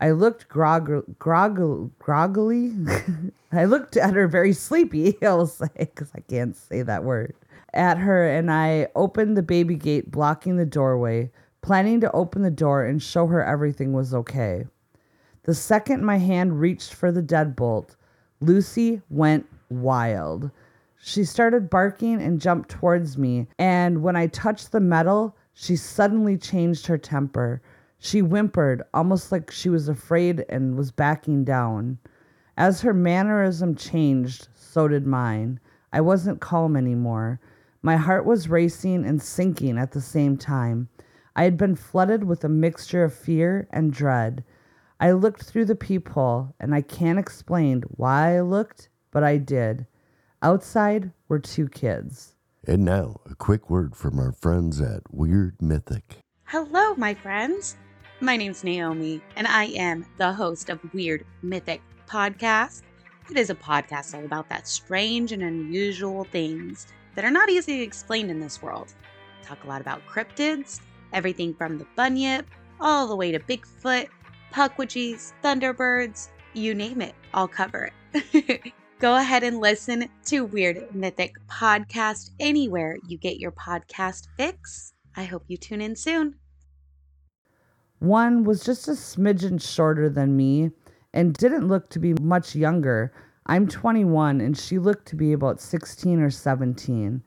[0.00, 2.74] I looked grog, grog, groggily.
[3.52, 7.34] I looked at her very sleepy, I'll say, because I can't say that word.
[7.72, 11.30] At her, and I opened the baby gate blocking the doorway,
[11.62, 14.64] planning to open the door and show her everything was okay.
[15.44, 17.96] The second my hand reached for the deadbolt,
[18.40, 20.50] Lucy went wild.
[21.02, 26.38] She started barking and jumped towards me, and when I touched the metal, she suddenly
[26.38, 27.60] changed her temper.
[27.98, 31.98] She whimpered, almost like she was afraid and was backing down.
[32.56, 35.60] As her mannerism changed, so did mine.
[35.92, 37.40] I wasn't calm anymore.
[37.82, 40.88] My heart was racing and sinking at the same time.
[41.36, 44.42] I had been flooded with a mixture of fear and dread.
[44.98, 49.86] I looked through the peephole, and I can't explain why I looked, but I did.
[50.40, 52.34] Outside were two kids.
[52.66, 56.18] And now, a quick word from our friends at Weird Mythic.
[56.44, 57.78] Hello, my friends.
[58.20, 62.82] My name's Naomi, and I am the host of Weird Mythic Podcast.
[63.30, 67.80] It is a podcast all about that strange and unusual things that are not easily
[67.80, 68.92] explained in this world.
[69.42, 70.80] Talk a lot about cryptids,
[71.14, 72.44] everything from the bunyip
[72.78, 74.08] all the way to Bigfoot,
[74.52, 78.72] Pukwudgies, Thunderbirds, you name it, I'll cover it.
[79.00, 84.92] Go ahead and listen to Weird Mythic Podcast anywhere you get your podcast fix.
[85.16, 86.34] I hope you tune in soon.
[88.00, 90.72] One was just a smidgen shorter than me
[91.14, 93.10] and didn't look to be much younger.
[93.46, 97.22] I'm 21 and she looked to be about 16 or 17.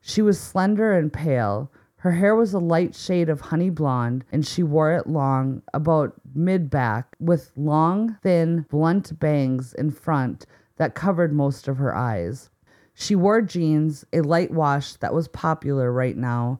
[0.00, 1.72] She was slender and pale.
[1.96, 6.12] Her hair was a light shade of honey blonde and she wore it long, about
[6.32, 10.46] mid back, with long, thin, blunt bangs in front
[10.78, 12.50] that covered most of her eyes.
[12.94, 16.58] She wore jeans, a light wash that was popular right now,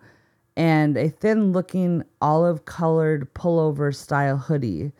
[0.56, 4.92] and a thin looking olive colored pullover style hoodie.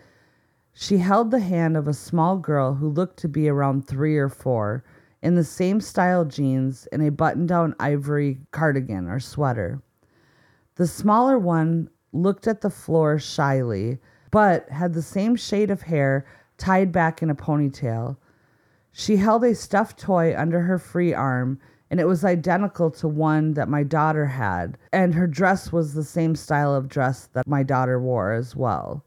[0.73, 4.29] She held the hand of a small girl who looked to be around three or
[4.29, 4.83] four,
[5.23, 9.83] in the same style jeans and a button down ivory cardigan or sweater.
[10.77, 13.99] The smaller one looked at the floor shyly,
[14.31, 16.25] but had the same shade of hair
[16.57, 18.17] tied back in a ponytail.
[19.01, 23.55] She held a stuffed toy under her free arm, and it was identical to one
[23.55, 27.63] that my daughter had, and her dress was the same style of dress that my
[27.63, 29.05] daughter wore as well.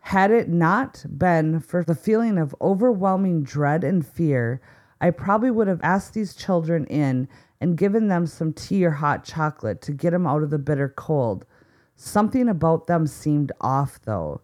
[0.00, 4.62] Had it not been for the feeling of overwhelming dread and fear,
[4.98, 7.28] I probably would have asked these children in
[7.60, 10.88] and given them some tea or hot chocolate to get them out of the bitter
[10.88, 11.44] cold.
[11.96, 14.40] Something about them seemed off, though.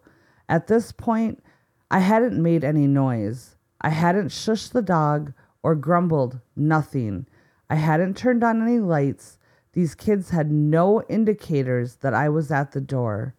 [0.47, 1.43] At this point,
[1.89, 3.55] I hadn't made any noise.
[3.81, 7.25] I hadn't shushed the dog or grumbled, nothing.
[7.69, 9.39] I hadn't turned on any lights.
[9.73, 13.35] These kids had no indicators that I was at the door.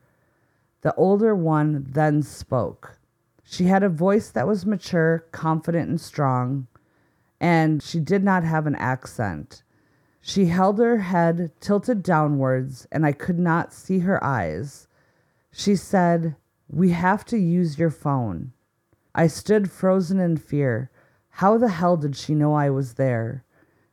[0.80, 2.98] The older one then spoke.
[3.44, 6.66] She had a voice that was mature, confident, and strong,
[7.40, 9.62] and she did not have an accent.
[10.20, 14.88] She held her head tilted downwards, and I could not see her eyes.
[15.50, 16.36] She said,
[16.68, 18.52] We have to use your phone.
[19.14, 20.90] I stood frozen in fear.
[21.36, 23.44] How the hell did she know I was there?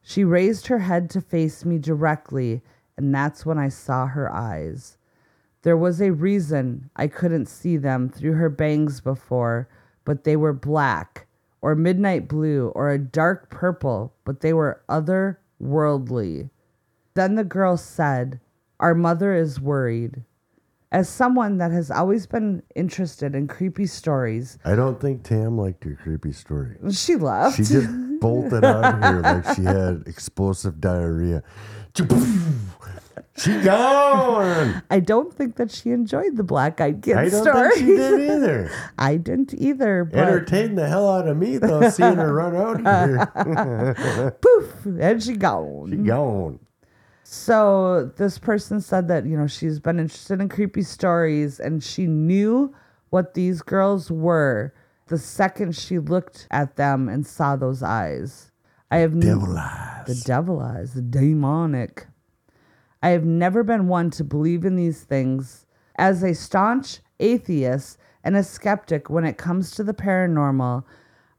[0.01, 2.61] She raised her head to face me directly,
[2.97, 4.97] and that's when I saw her eyes.
[5.61, 9.67] There was a reason I couldn't see them through her bangs before,
[10.05, 11.27] but they were black,
[11.61, 16.49] or midnight blue, or a dark purple, but they were otherworldly.
[17.13, 18.39] Then the girl said,
[18.79, 20.23] Our mother is worried.
[20.91, 25.85] As someone that has always been interested in creepy stories, I don't think Tam liked
[25.85, 26.77] your creepy story.
[26.91, 27.57] she left.
[27.57, 31.43] She just bolted out of here like she had explosive diarrhea.
[33.37, 34.81] She gone.
[34.89, 37.69] I don't think that she enjoyed the black eyed kid I don't story.
[37.69, 38.71] think she did either.
[38.97, 40.03] I didn't either.
[40.03, 42.79] But Entertained the hell out of me though, seeing her run out
[43.45, 44.35] here.
[44.41, 45.91] poof, and she gone.
[45.91, 46.59] she gone.
[47.31, 52.07] So this person said that, you know, she's been interested in creepy stories and she
[52.07, 52.73] knew
[53.11, 54.73] what these girls were
[55.09, 58.51] the second she looked at them and saw those eyes.
[58.89, 60.07] I have Devil eyes.
[60.07, 62.07] the devil eyes, the demonic.
[63.03, 65.67] I have never been one to believe in these things.
[65.99, 70.83] As a staunch atheist and a skeptic when it comes to the paranormal,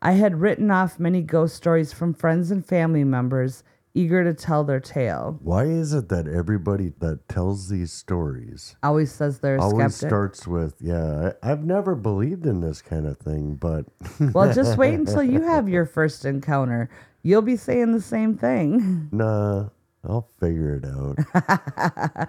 [0.00, 3.64] I had written off many ghost stories from friends and family members
[3.94, 5.38] eager to tell their tale.
[5.42, 10.08] Why is it that everybody that tells these stories Always says they're a always skeptic.
[10.08, 13.86] starts with, yeah, I, I've never believed in this kind of thing, but
[14.32, 16.88] well, just wait until you have your first encounter.
[17.22, 19.08] You'll be saying the same thing.
[19.12, 19.68] nah,
[20.04, 21.18] I'll figure it out.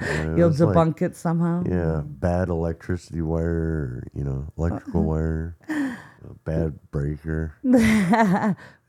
[0.01, 1.63] Yeah, You'll like- debunk it somehow.
[1.69, 7.53] Yeah, bad electricity wire, or, you know, electrical wire, a bad breaker.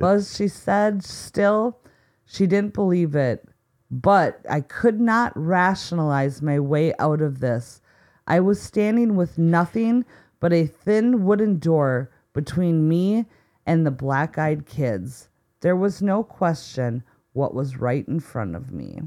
[0.00, 1.78] well, she said still
[2.32, 3.46] she didn't believe it,
[3.90, 7.82] but I could not rationalize my way out of this.
[8.26, 10.06] I was standing with nothing
[10.40, 13.26] but a thin wooden door between me
[13.66, 15.28] and the black eyed kids.
[15.60, 17.04] There was no question
[17.34, 19.02] what was right in front of me.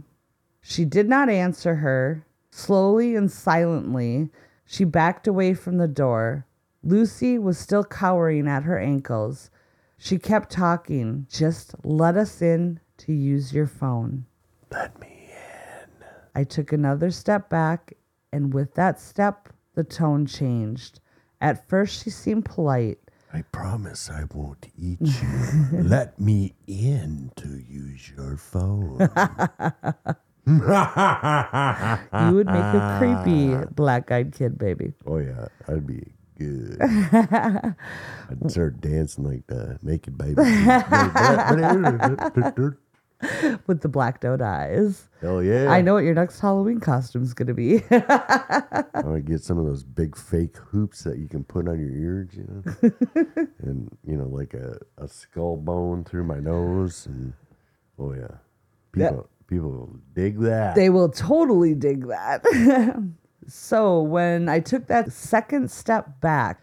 [0.62, 2.28] She did not answer her.
[2.52, 4.30] Slowly and silently,
[4.66, 6.46] she backed away from the door.
[6.84, 9.50] Lucy was still cowering at her ankles.
[9.98, 11.26] She kept talking.
[11.28, 14.26] Just let us in to use your phone.
[14.72, 16.06] Let me in.
[16.36, 17.94] I took another step back,
[18.32, 21.00] and with that step, the tone changed.
[21.42, 23.00] At first, she seemed polite.
[23.34, 25.68] I promise I won't eat you.
[25.84, 29.00] Let me in to use your phone.
[30.48, 34.94] You would make a creepy black eyed kid, baby.
[35.06, 36.04] Oh yeah, I'd be
[36.38, 36.78] good.
[36.82, 40.36] I'd start dancing like the naked baby.
[43.68, 45.10] With the blacked out eyes.
[45.22, 45.70] Hell yeah!
[45.72, 47.82] I know what your next Halloween costume's going to be.
[47.92, 51.80] I'm going to get some of those big fake hoops that you can put on
[51.80, 52.92] your ears, you know,
[53.60, 57.34] and you know, like a, a skull bone through my nose, and
[57.98, 58.28] oh yeah,
[58.96, 59.10] Yeah.
[59.10, 60.76] people people will dig that.
[60.76, 62.44] They will totally dig that.
[63.48, 66.62] so when I took that second step back,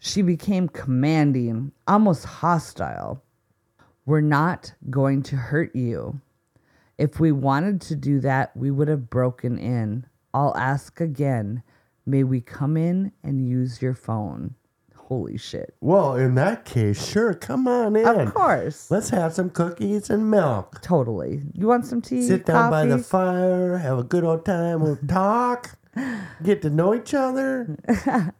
[0.00, 3.22] she became commanding, almost hostile.
[4.04, 6.20] We're not going to hurt you.
[6.98, 10.06] If we wanted to do that, we would have broken in.
[10.34, 11.62] I'll ask again.
[12.04, 14.54] May we come in and use your phone?
[14.96, 15.74] Holy shit.
[15.82, 18.06] well, in that case, sure, come on in.
[18.06, 18.90] Of course.
[18.90, 20.80] Let's have some cookies and milk.
[20.80, 21.42] Totally.
[21.52, 22.22] You want some tea?
[22.22, 25.76] Sit down by the fire, have a good old time, we'll talk,
[26.42, 27.76] get to know each other.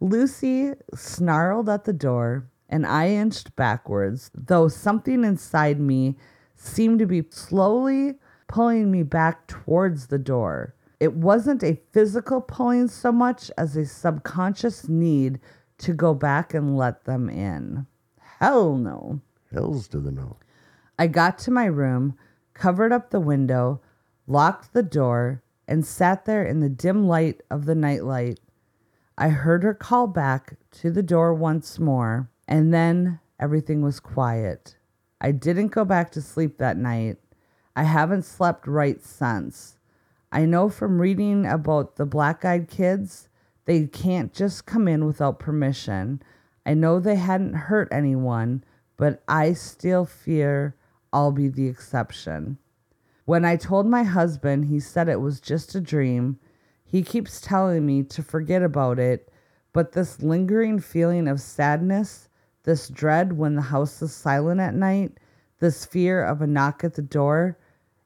[0.00, 6.16] Lucy snarled at the door, and I inched backwards, though something inside me
[6.54, 8.14] seemed to be slowly
[8.46, 10.74] pulling me back towards the door.
[11.00, 15.40] It wasn't a physical pulling so much as a subconscious need
[15.78, 17.86] to go back and let them in.
[18.18, 19.20] Hell no.
[19.52, 20.38] Hells to the no.
[20.98, 22.16] I got to my room,
[22.54, 23.80] covered up the window,
[24.26, 28.38] locked the door, and sat there in the dim light of the nightlight.
[29.18, 34.76] I heard her call back to the door once more, and then everything was quiet.
[35.20, 37.16] I didn't go back to sleep that night.
[37.76, 39.78] I haven't slept right since.
[40.30, 43.28] I know from reading about the black eyed kids,
[43.64, 46.22] they can't just come in without permission.
[46.66, 48.64] I know they hadn't hurt anyone,
[48.96, 50.76] but I still fear
[51.12, 52.58] I'll be the exception.
[53.24, 56.38] When I told my husband, he said it was just a dream.
[56.84, 59.30] He keeps telling me to forget about it,
[59.72, 62.28] but this lingering feeling of sadness,
[62.64, 65.12] this dread when the house is silent at night,
[65.60, 67.58] this fear of a knock at the door,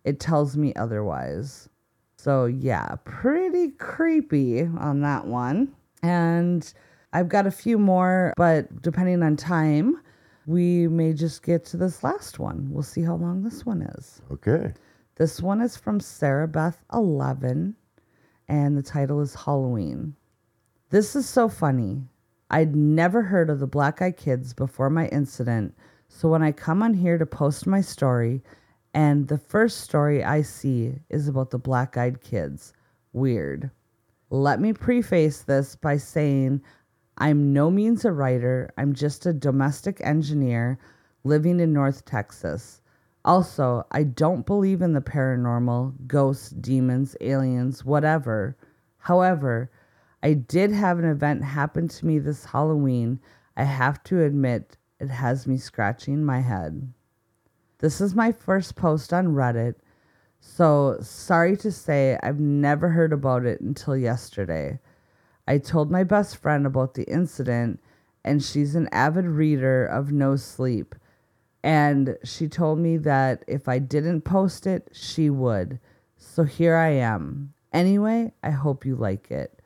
[0.05, 1.69] it tells me otherwise.
[2.17, 5.75] So, yeah, pretty creepy on that one.
[6.03, 6.73] And
[7.13, 10.01] I've got a few more, but depending on time,
[10.47, 12.69] we may just get to this last one.
[12.71, 14.21] We'll see how long this one is.
[14.33, 14.73] Okay.
[15.15, 17.75] This one is from Sarah Beth 11,
[18.49, 20.15] and the title is Halloween.
[20.91, 22.03] This is so funny.
[22.51, 25.75] I'd never heard of the Black Eyed Kids before my incident,
[26.09, 28.43] so when I come on here to post my story,
[28.95, 32.73] and the first story I see is about the Black Eyed Kids,
[33.13, 33.71] weird.
[34.31, 36.63] Let me preface this by saying
[37.19, 40.79] I'm no means a writer, I'm just a domestic engineer
[41.25, 42.81] living in North Texas.
[43.27, 48.57] Also, I don't believe in the paranormal, ghosts, demons, aliens, whatever.
[48.97, 49.71] However,
[50.23, 53.21] I did have an event happen to me this Halloween.
[53.57, 56.93] I have to admit, it has me scratching my head.
[57.79, 59.77] This is my first post on Reddit,
[60.41, 64.81] so sorry to say I've never heard about it until yesterday.
[65.47, 67.81] I told my best friend about the incident,
[68.25, 70.95] and she's an avid reader of No Sleep.
[71.63, 75.79] And she told me that if I didn't post it, she would.
[76.17, 77.55] So here I am.
[77.73, 79.58] Anyway, I hope you like it.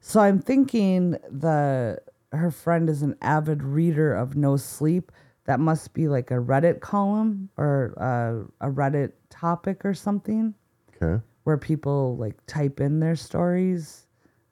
[0.00, 1.98] So I'm thinking the
[2.32, 5.12] her friend is an avid reader of No Sleep.
[5.44, 10.54] That must be like a Reddit column or uh, a Reddit topic or something
[11.02, 11.22] Okay.
[11.44, 14.06] where people like type in their stories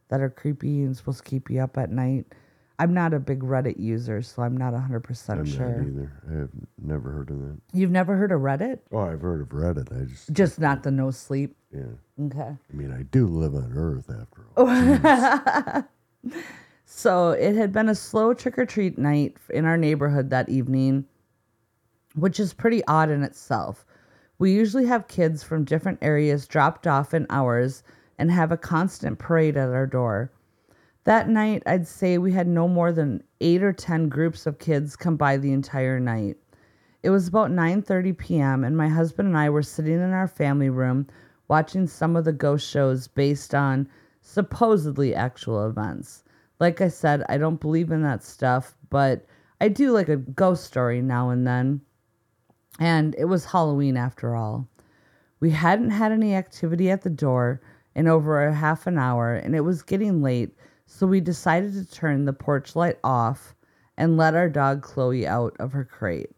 [0.09, 2.27] that are creepy and supposed to keep you up at night.
[2.81, 5.69] I'm not a big Reddit user, so I'm not 100% I'm sure.
[5.69, 6.13] not either.
[6.31, 6.51] I have
[6.81, 7.59] never heard of that.
[7.73, 8.79] You've never heard of Reddit?
[8.93, 9.91] Oh, I've heard of Reddit.
[10.01, 11.57] I just, Just not the no sleep.
[11.73, 11.83] yeah.
[12.27, 12.41] Okay.
[12.41, 15.85] I mean, I do live on Earth after all.
[16.91, 21.05] So it had been a slow trick or treat night in our neighborhood that evening,
[22.15, 23.85] which is pretty odd in itself.
[24.39, 27.83] We usually have kids from different areas dropped off in ours
[28.19, 30.33] and have a constant parade at our door.
[31.05, 34.97] That night, I'd say we had no more than 8 or 10 groups of kids
[34.97, 36.37] come by the entire night.
[37.03, 38.65] It was about 9:30 p.m.
[38.65, 41.07] and my husband and I were sitting in our family room
[41.47, 43.89] watching some of the ghost shows based on
[44.21, 46.25] supposedly actual events.
[46.61, 49.25] Like I said, I don't believe in that stuff, but
[49.61, 51.81] I do like a ghost story now and then.
[52.81, 54.69] And it was Halloween after all.
[55.41, 57.61] We hadn't had any activity at the door
[57.95, 60.55] in over a half an hour, and it was getting late,
[60.91, 63.55] so we decided to turn the porch light off
[63.99, 66.31] and let our dog Chloe out of her crate.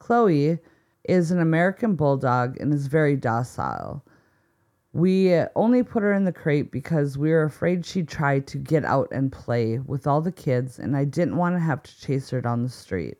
[0.00, 0.58] Chloe
[1.04, 4.04] is an American bulldog and is very docile.
[4.92, 8.84] We only put her in the crate because we were afraid she'd try to get
[8.84, 12.30] out and play with all the kids, and I didn't want to have to chase
[12.30, 13.18] her down the street.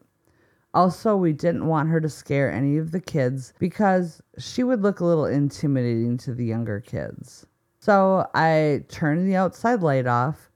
[0.75, 4.99] Also, we didn't want her to scare any of the kids because she would look
[4.99, 7.47] a little intimidating to the younger kids.
[7.79, 10.51] So I turned the outside light off,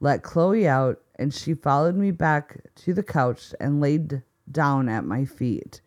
[0.00, 5.04] let Chloe out, and she followed me back to the couch and laid down at
[5.04, 5.80] my feet.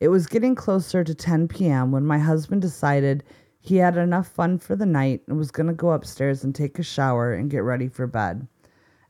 [0.00, 1.90] It was getting closer to 10 p.m.
[1.90, 3.24] when my husband decided
[3.58, 6.78] he had enough fun for the night and was going to go upstairs and take
[6.78, 8.46] a shower and get ready for bed.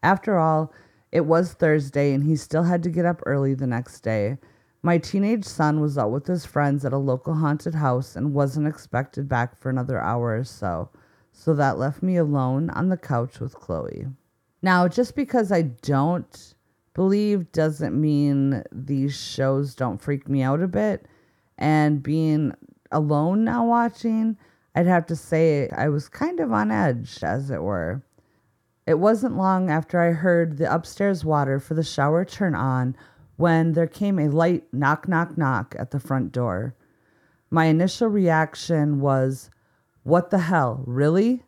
[0.03, 0.72] After all,
[1.12, 4.38] it was Thursday and he still had to get up early the next day.
[4.82, 8.68] My teenage son was out with his friends at a local haunted house and wasn't
[8.68, 10.88] expected back for another hour or so,
[11.32, 14.07] so that left me alone on the couch with Chloe.
[14.63, 16.55] Now, just because I don't
[16.95, 21.07] believe doesn't mean these shows don't freak me out a bit.
[21.57, 22.55] And being
[22.91, 24.37] alone now watching,
[24.75, 28.03] I'd have to say I was kind of on edge, as it were.
[28.87, 32.97] It wasn't long after I heard the upstairs water for the shower turn on
[33.37, 36.75] when there came a light knock, knock, knock at the front door.
[37.51, 39.51] My initial reaction was,
[40.03, 40.83] What the hell?
[40.87, 41.45] Really?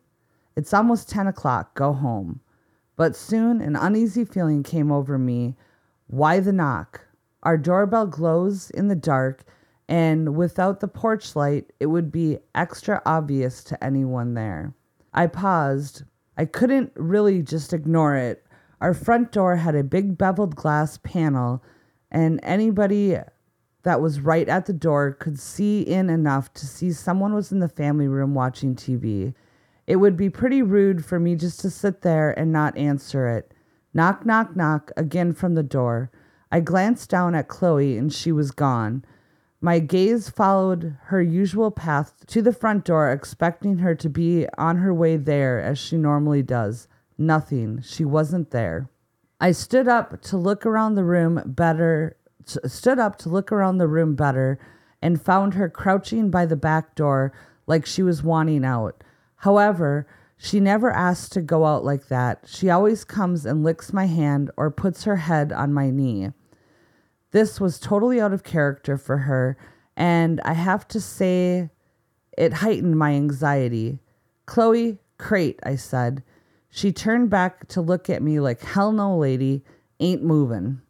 [0.55, 1.73] It's almost 10 o'clock.
[1.73, 2.39] Go home.
[3.01, 5.55] But soon an uneasy feeling came over me.
[6.05, 7.07] Why the knock?
[7.41, 9.43] Our doorbell glows in the dark,
[9.89, 14.75] and without the porch light, it would be extra obvious to anyone there.
[15.15, 16.03] I paused.
[16.37, 18.45] I couldn't really just ignore it.
[18.79, 21.63] Our front door had a big beveled glass panel,
[22.11, 23.17] and anybody
[23.81, 27.61] that was right at the door could see in enough to see someone was in
[27.61, 29.33] the family room watching TV.
[29.91, 33.53] It would be pretty rude for me just to sit there and not answer it.
[33.93, 36.09] Knock, knock, knock again from the door.
[36.49, 39.03] I glanced down at Chloe and she was gone.
[39.59, 44.77] My gaze followed her usual path to the front door, expecting her to be on
[44.77, 46.87] her way there as she normally does.
[47.17, 47.81] Nothing.
[47.81, 48.89] She wasn't there.
[49.41, 52.15] I stood up to look around the room better,
[52.45, 54.57] stood up to look around the room better,
[55.01, 57.33] and found her crouching by the back door
[57.67, 59.03] like she was wanting out.
[59.41, 60.05] However,
[60.37, 62.43] she never asks to go out like that.
[62.45, 66.29] She always comes and licks my hand or puts her head on my knee.
[67.31, 69.57] This was totally out of character for her,
[69.97, 71.71] and I have to say
[72.37, 73.97] it heightened my anxiety.
[74.45, 76.21] Chloe, crate, I said.
[76.69, 79.63] She turned back to look at me like, hell no, lady,
[79.99, 80.81] ain't moving.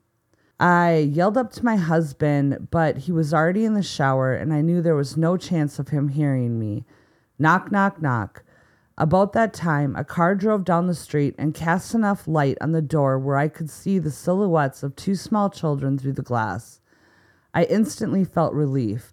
[0.59, 4.59] I yelled up to my husband, but he was already in the shower, and I
[4.59, 6.83] knew there was no chance of him hearing me.
[7.41, 8.43] Knock, knock, knock.
[8.99, 12.83] About that time, a car drove down the street and cast enough light on the
[12.83, 16.81] door where I could see the silhouettes of two small children through the glass.
[17.51, 19.11] I instantly felt relief.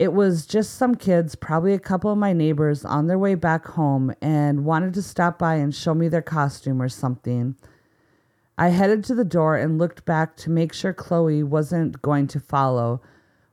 [0.00, 3.68] It was just some kids, probably a couple of my neighbors, on their way back
[3.68, 7.54] home and wanted to stop by and show me their costume or something.
[8.58, 12.40] I headed to the door and looked back to make sure Chloe wasn't going to
[12.40, 13.00] follow.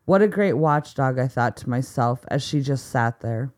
[0.06, 3.54] What a great watchdog, I thought to myself as she just sat there.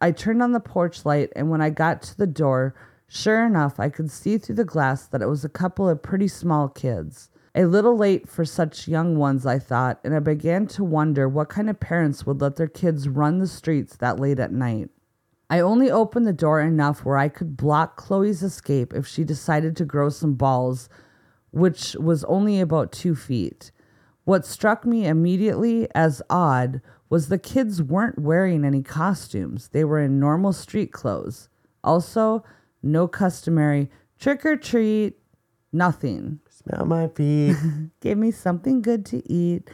[0.00, 2.74] I turned on the porch light, and when I got to the door,
[3.06, 6.28] sure enough, I could see through the glass that it was a couple of pretty
[6.28, 7.30] small kids.
[7.54, 11.48] A little late for such young ones, I thought, and I began to wonder what
[11.48, 14.88] kind of parents would let their kids run the streets that late at night.
[15.50, 19.76] I only opened the door enough where I could block Chloe's escape if she decided
[19.76, 20.88] to grow some balls,
[21.50, 23.72] which was only about two feet.
[24.24, 26.80] What struck me immediately as odd
[27.10, 29.68] was the kids weren't wearing any costumes.
[29.68, 31.48] They were in normal street clothes.
[31.82, 32.44] Also,
[32.82, 35.18] no customary trick or treat,
[35.72, 36.38] nothing.
[36.48, 37.56] Smell my feet.
[38.00, 39.68] Give me something good to eat.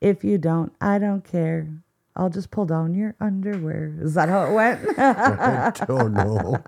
[0.00, 1.68] If you don't, I don't care.
[2.14, 3.98] I'll just pull down your underwear.
[4.00, 4.80] Is that how it went?
[4.98, 6.62] I don't know.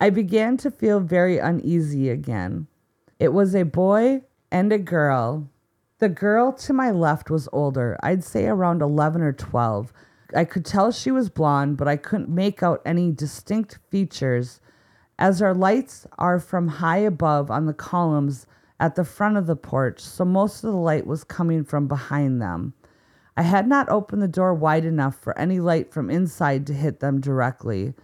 [0.00, 2.66] I began to feel very uneasy again.
[3.18, 5.48] It was a boy and a girl.
[6.04, 9.90] The girl to my left was older, I'd say around 11 or 12.
[10.36, 14.60] I could tell she was blonde, but I couldn't make out any distinct features,
[15.18, 18.46] as our lights are from high above on the columns
[18.78, 22.42] at the front of the porch, so most of the light was coming from behind
[22.42, 22.74] them.
[23.34, 27.00] I had not opened the door wide enough for any light from inside to hit
[27.00, 27.94] them directly.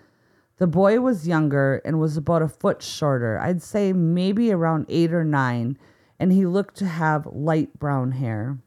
[0.57, 5.13] The boy was younger and was about a foot shorter, I'd say maybe around eight
[5.13, 5.77] or nine,
[6.21, 8.59] and he looked to have light brown hair.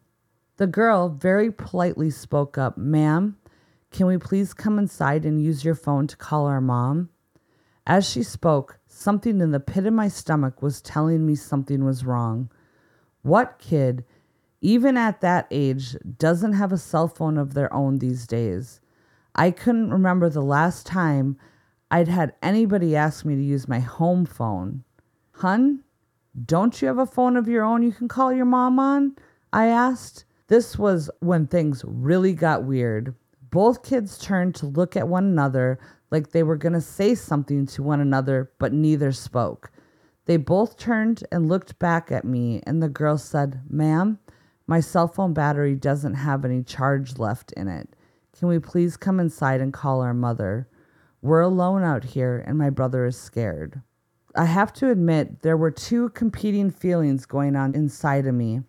[0.57, 3.37] The girl very politely spoke up, Ma'am,
[3.91, 7.09] can we please come inside and use your phone to call our mom?
[7.85, 12.05] As she spoke, something in the pit of my stomach was telling me something was
[12.05, 12.49] wrong.
[13.21, 14.03] What kid,
[14.59, 18.79] even at that age, doesn't have a cell phone of their own these days?
[19.35, 21.37] I couldn't remember the last time
[21.91, 24.83] I'd had anybody ask me to use my home phone.
[25.33, 25.83] Hun,
[26.45, 29.15] don't you have a phone of your own you can call your mom on?
[29.51, 30.25] I asked.
[30.47, 33.15] This was when things really got weird.
[33.51, 35.79] Both kids turned to look at one another
[36.09, 39.71] like they were going to say something to one another, but neither spoke.
[40.25, 44.19] They both turned and looked back at me, and the girl said, Ma'am,
[44.67, 47.95] my cell phone battery doesn't have any charge left in it.
[48.37, 50.67] Can we please come inside and call our mother?
[51.21, 53.81] We're alone out here, and my brother is scared.
[54.35, 58.61] I have to admit, there were two competing feelings going on inside of me.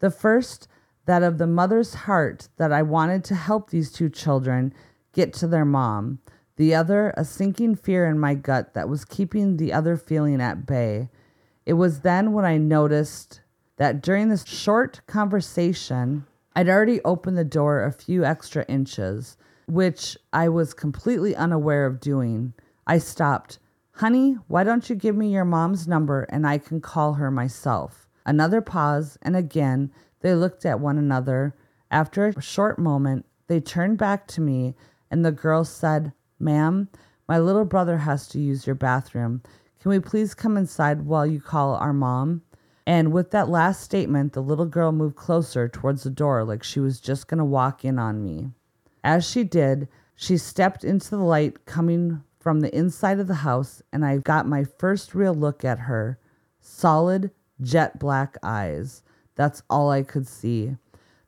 [0.00, 0.68] The first,
[1.06, 4.72] that of the mother's heart that I wanted to help these two children
[5.12, 6.18] get to their mom.
[6.56, 10.66] The other, a sinking fear in my gut that was keeping the other feeling at
[10.66, 11.10] bay.
[11.66, 13.40] It was then when I noticed
[13.76, 19.36] that during this short conversation, I'd already opened the door a few extra inches,
[19.66, 22.54] which I was completely unaware of doing.
[22.86, 23.58] I stopped.
[23.98, 28.08] Honey, why don't you give me your mom's number and I can call her myself?
[28.26, 31.54] Another pause, and again they looked at one another.
[31.92, 34.74] After a short moment, they turned back to me,
[35.12, 36.88] and the girl said, Ma'am,
[37.28, 39.42] my little brother has to use your bathroom.
[39.80, 42.42] Can we please come inside while you call our mom?
[42.88, 46.80] And with that last statement, the little girl moved closer towards the door like she
[46.80, 48.50] was just going to walk in on me.
[49.04, 49.86] As she did,
[50.16, 54.46] she stepped into the light coming from the inside of the house and I got
[54.46, 56.18] my first real look at her.
[56.60, 57.30] Solid,
[57.62, 59.02] jet black eyes.
[59.34, 60.76] That's all I could see.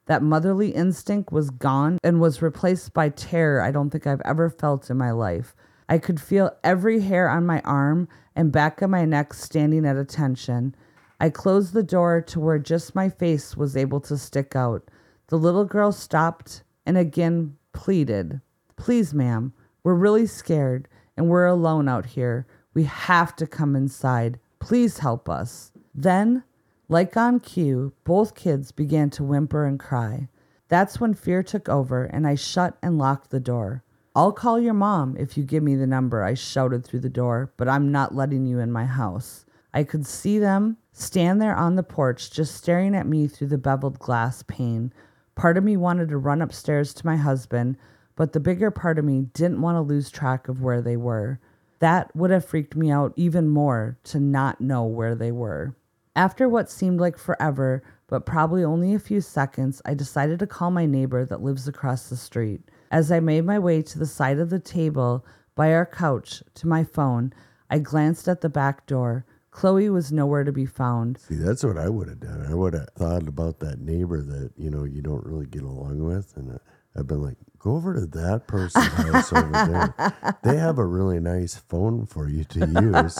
[0.05, 4.51] That motherly instinct was gone and was replaced by terror I don't think I've ever
[4.51, 5.57] felt in my life.
[5.89, 9.97] I could feel every hair on my arm and back of my neck standing at
[9.97, 10.77] attention.
[11.19, 14.91] I closed the door to where just my face was able to stick out.
[15.29, 18.43] The little girl stopped and again pleaded,
[18.77, 22.47] Please, ma'am, we're really scared and we're alone out here.
[22.75, 24.39] We have to come inside.
[24.59, 25.73] Please help us.
[25.95, 26.45] Then,
[26.89, 30.29] like on cue, both kids began to whimper and cry.
[30.69, 33.83] That's when fear took over and I shut and locked the door.
[34.14, 37.53] I'll call your mom if you give me the number, I shouted through the door,
[37.57, 39.45] but I'm not letting you in my house.
[39.75, 43.59] I could see them stand there on the porch, just staring at me through the
[43.59, 44.91] beveled glass pane.
[45.35, 47.77] Part of me wanted to run upstairs to my husband,
[48.17, 51.39] but the bigger part of me didn't want to lose track of where they were.
[51.79, 55.77] That would have freaked me out even more to not know where they were.
[56.17, 60.71] After what seemed like forever, but probably only a few seconds, I decided to call
[60.71, 62.62] my neighbor that lives across the street.
[62.91, 66.67] As I made my way to the side of the table by our couch to
[66.67, 67.35] my phone,
[67.69, 69.27] I glanced at the back door.
[69.51, 71.19] Chloe was nowhere to be found.
[71.19, 72.47] See, that's what I would have done.
[72.49, 76.05] I would have thought about that neighbor that you know you don't really get along
[76.05, 76.59] with, and uh,
[76.95, 80.37] I've been like, go over to that person's house over there.
[80.45, 83.17] They have a really nice phone for you to use.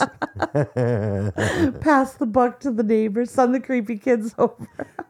[1.81, 3.31] Pass the buck to the neighbors.
[3.31, 4.67] send the creepy kids over.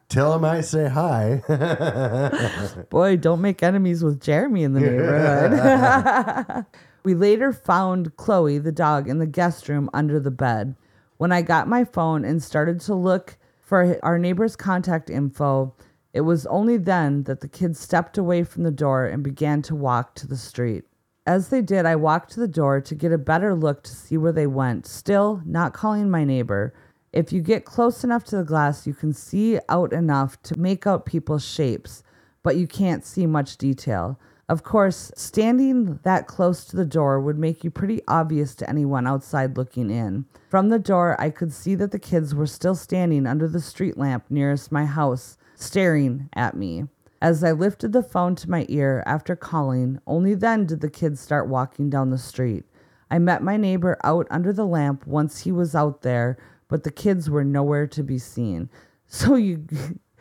[0.09, 1.43] Tell them I say hi.
[2.89, 6.65] Boy, don't make enemies with Jeremy in the neighborhood.
[7.03, 10.75] we later found Chloe, the dog, in the guest room under the bed.
[11.17, 15.75] When I got my phone and started to look for our neighbor's contact info,
[16.13, 19.75] it was only then that the kids stepped away from the door and began to
[19.75, 20.85] walk to the street.
[21.25, 24.17] As they did, I walked to the door to get a better look to see
[24.17, 26.73] where they went, still not calling my neighbor.
[27.11, 30.87] If you get close enough to the glass, you can see out enough to make
[30.87, 32.01] out people's shapes,
[32.43, 34.17] but you can't see much detail.
[34.49, 39.05] Of course, standing that close to the door would make you pretty obvious to anyone
[39.05, 40.25] outside looking in.
[40.49, 43.97] From the door, I could see that the kids were still standing under the street
[43.97, 46.85] lamp nearest my house, staring at me.
[47.21, 51.19] As I lifted the phone to my ear after calling, only then did the kids
[51.19, 52.63] start walking down the street.
[53.09, 56.37] I met my neighbor out under the lamp once he was out there,
[56.67, 58.69] but the kids were nowhere to be seen.
[59.09, 59.65] So you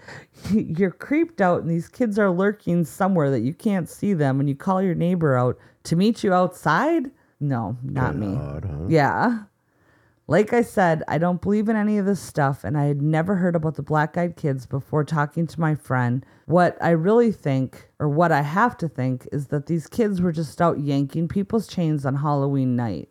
[0.52, 4.48] you're creeped out and these kids are lurking somewhere that you can't see them and
[4.48, 7.10] you call your neighbor out to meet you outside?
[7.40, 8.28] No, not me.
[8.36, 8.86] odd, huh?
[8.88, 9.38] Yeah.
[10.28, 13.36] Like I said, I don't believe in any of this stuff, and I had never
[13.36, 16.26] heard about the black eyed kids before talking to my friend.
[16.46, 20.32] What I really think, or what I have to think, is that these kids were
[20.32, 23.10] just out yanking people's chains on Halloween night.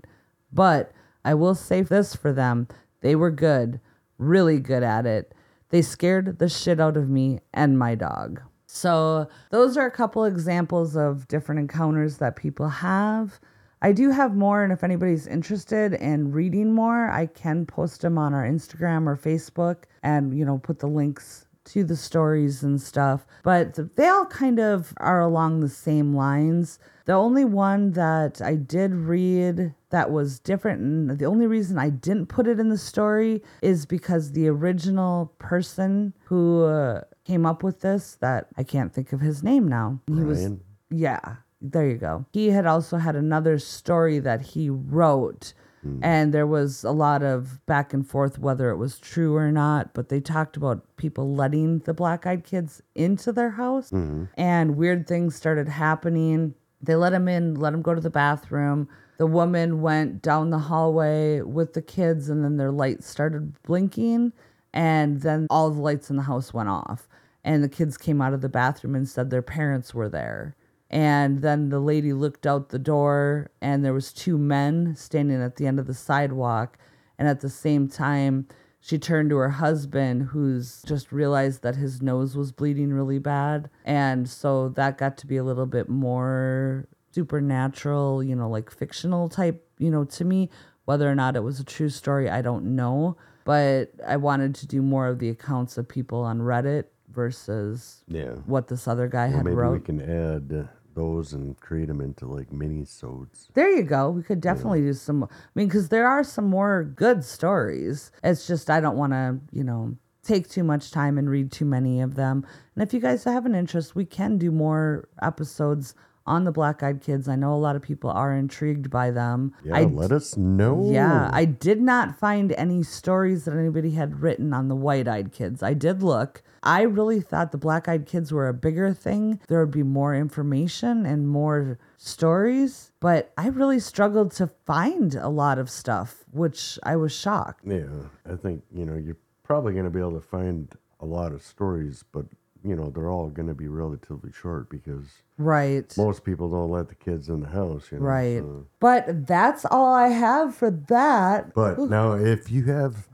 [0.52, 0.92] But
[1.24, 2.68] I will say this for them
[3.00, 3.80] they were good,
[4.18, 5.34] really good at it.
[5.70, 8.42] They scared the shit out of me and my dog.
[8.66, 13.40] So, those are a couple examples of different encounters that people have.
[13.86, 18.18] I do have more, and if anybody's interested in reading more, I can post them
[18.18, 22.82] on our Instagram or Facebook and, you know, put the links to the stories and
[22.82, 23.28] stuff.
[23.44, 26.80] But they all kind of are along the same lines.
[27.06, 31.92] The only one that I did read that was different, and the only reason I
[31.92, 37.62] didn't put it in the story is because the original person who uh, came up
[37.62, 40.02] with this, that I can't think of his name now.
[40.08, 40.50] He was
[40.90, 41.36] yeah,
[41.72, 42.26] there you go.
[42.34, 46.00] He had also had another story that he wrote, hmm.
[46.04, 49.94] and there was a lot of back and forth whether it was true or not.
[49.94, 54.26] But they talked about people letting the black eyed kids into their house, mm-hmm.
[54.38, 56.54] and weird things started happening.
[56.82, 58.88] They let him in, let him go to the bathroom.
[59.18, 64.34] The woman went down the hallway with the kids, and then their lights started blinking,
[64.74, 67.08] and then all the lights in the house went off.
[67.44, 70.56] And the kids came out of the bathroom and said their parents were there.
[70.96, 75.58] And then the lady looked out the door, and there was two men standing at
[75.58, 76.78] the end of the sidewalk.
[77.20, 78.48] And at the same time,
[78.80, 83.70] she turned to her husband, who's just realized that his nose was bleeding really bad.
[83.84, 89.28] And so that got to be a little bit more supernatural, you know, like fictional
[89.28, 90.50] type, you know, to me.
[90.86, 93.18] Whether or not it was a true story, I don't know.
[93.44, 98.36] But I wanted to do more of the accounts of people on Reddit versus Yeah.
[98.46, 102.26] what this other guy Well, had maybe we can add those and create them into
[102.26, 103.50] like mini sodes.
[103.54, 104.10] There you go.
[104.10, 105.26] We could definitely do some.
[105.26, 108.12] I mean, because there are some more good stories.
[108.24, 111.66] It's just I don't want to, you know, take too much time and read too
[111.66, 112.46] many of them.
[112.76, 115.94] And if you guys have an interest, we can do more episodes
[116.26, 117.28] on the Black Eyed Kids.
[117.28, 119.54] I know a lot of people are intrigued by them.
[119.64, 120.90] Yeah, I let us know.
[120.92, 125.32] yeah, I did not find any stories that anybody had written on the white eyed
[125.32, 125.62] kids.
[125.62, 126.42] I did look.
[126.64, 129.40] I really thought the black eyed kids were a bigger thing.
[129.48, 135.30] There would be more information and more stories, but I really struggled to find a
[135.30, 137.66] lot of stuff, which I was shocked.
[137.68, 137.86] Yeah,
[138.30, 141.44] I think you know you're probably going to be able to find a lot of
[141.44, 142.26] stories, but
[142.66, 145.06] you know they're all going to be relatively short because
[145.38, 145.94] Right.
[145.98, 147.92] most people don't let the kids in the house.
[147.92, 148.42] You know, Right.
[148.42, 151.54] so- But that's all I have for that.
[151.54, 153.08] But now, if you have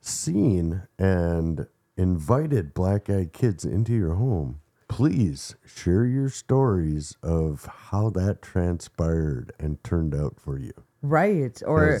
[0.00, 1.66] seen and
[1.96, 9.52] invited black eyed kids into your home, please share your stories of how that transpired
[9.58, 10.72] and turned out for you.
[11.02, 11.60] Right.
[11.66, 12.00] Or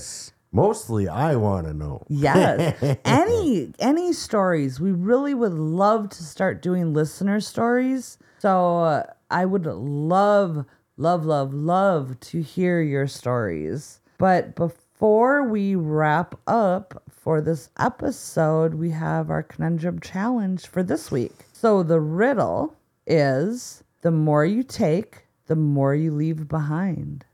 [0.52, 2.04] mostly I want to know.
[2.08, 2.98] Yes.
[3.04, 4.80] any any stories.
[4.80, 8.18] We really would love to start doing listener stories.
[8.38, 10.64] So uh, I would love
[10.96, 14.00] love love love to hear your stories.
[14.18, 21.10] But before we wrap up for this episode, we have our conundrum challenge for this
[21.10, 21.32] week.
[21.52, 22.74] So the riddle
[23.06, 27.24] is the more you take, the more you leave behind.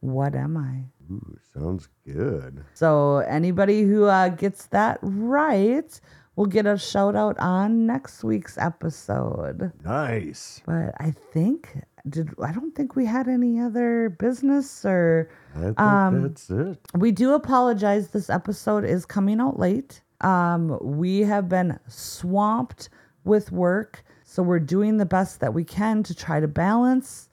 [0.00, 0.84] What am I?
[1.10, 2.64] Ooh, sounds good.
[2.74, 6.00] So anybody who uh, gets that right
[6.36, 9.72] will get a shout out on next week's episode.
[9.84, 10.62] Nice.
[10.66, 15.80] But I think did I don't think we had any other business or I think
[15.80, 16.78] Um, that's it.
[16.94, 18.08] we do apologize.
[18.08, 20.00] This episode is coming out late.
[20.22, 22.88] Um, we have been swamped
[23.24, 27.28] with work, so we're doing the best that we can to try to balance.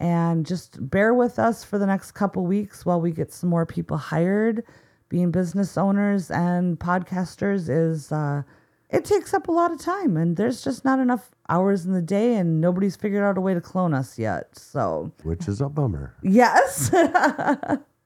[0.00, 3.66] And just bear with us for the next couple weeks while we get some more
[3.66, 4.64] people hired.
[5.10, 8.42] Being business owners and podcasters is uh,
[8.88, 12.02] it takes up a lot of time, and there's just not enough hours in the
[12.02, 14.58] day, and nobody's figured out a way to clone us yet.
[14.58, 16.14] So Which is a bummer.
[16.22, 16.90] Yes.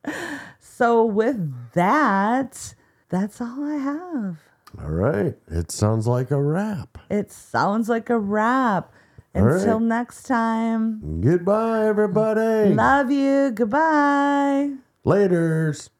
[0.59, 2.75] so with that,
[3.09, 4.39] that's all I have.
[4.83, 5.37] All right.
[5.49, 6.99] It sounds like a wrap.
[7.09, 8.93] It sounds like a wrap.
[9.35, 9.61] All right.
[9.61, 11.21] Until next time.
[11.21, 12.73] Goodbye, everybody.
[12.73, 13.51] Love you.
[13.51, 14.73] Goodbye.
[15.05, 15.91] Laters.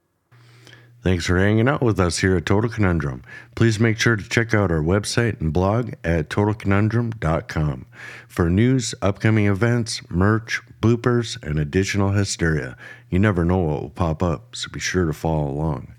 [1.03, 3.23] Thanks for hanging out with us here at Total Conundrum.
[3.57, 7.87] Please make sure to check out our website and blog at totalconundrum.com
[8.27, 12.75] for news, upcoming events, merch, bloopers, and additional hysteria.
[13.11, 15.95] You never know what will pop up, so be sure to follow along.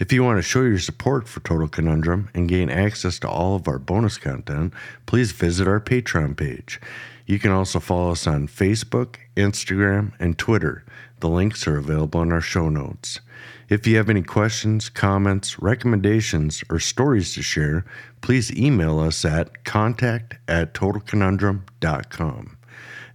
[0.00, 3.54] If you want to show your support for Total Conundrum and gain access to all
[3.54, 4.72] of our bonus content,
[5.04, 6.80] please visit our Patreon page.
[7.26, 10.86] You can also follow us on Facebook, Instagram, and Twitter.
[11.20, 13.20] The links are available in our show notes.
[13.68, 17.84] If you have any questions, comments, recommendations, or stories to share,
[18.22, 22.56] please email us at contact at totalconundrum.com.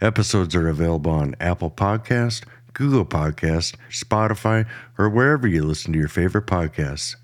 [0.01, 2.43] Episodes are available on Apple Podcast,
[2.76, 7.15] Google Podcast, Spotify, or wherever you listen to your favorite podcasts.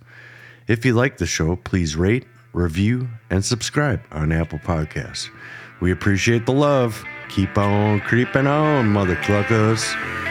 [0.68, 5.30] If you like the show, please rate, review, and subscribe on Apple Podcasts.
[5.80, 7.03] We appreciate the love.
[7.30, 10.31] Keep on creeping on, mother cluckers.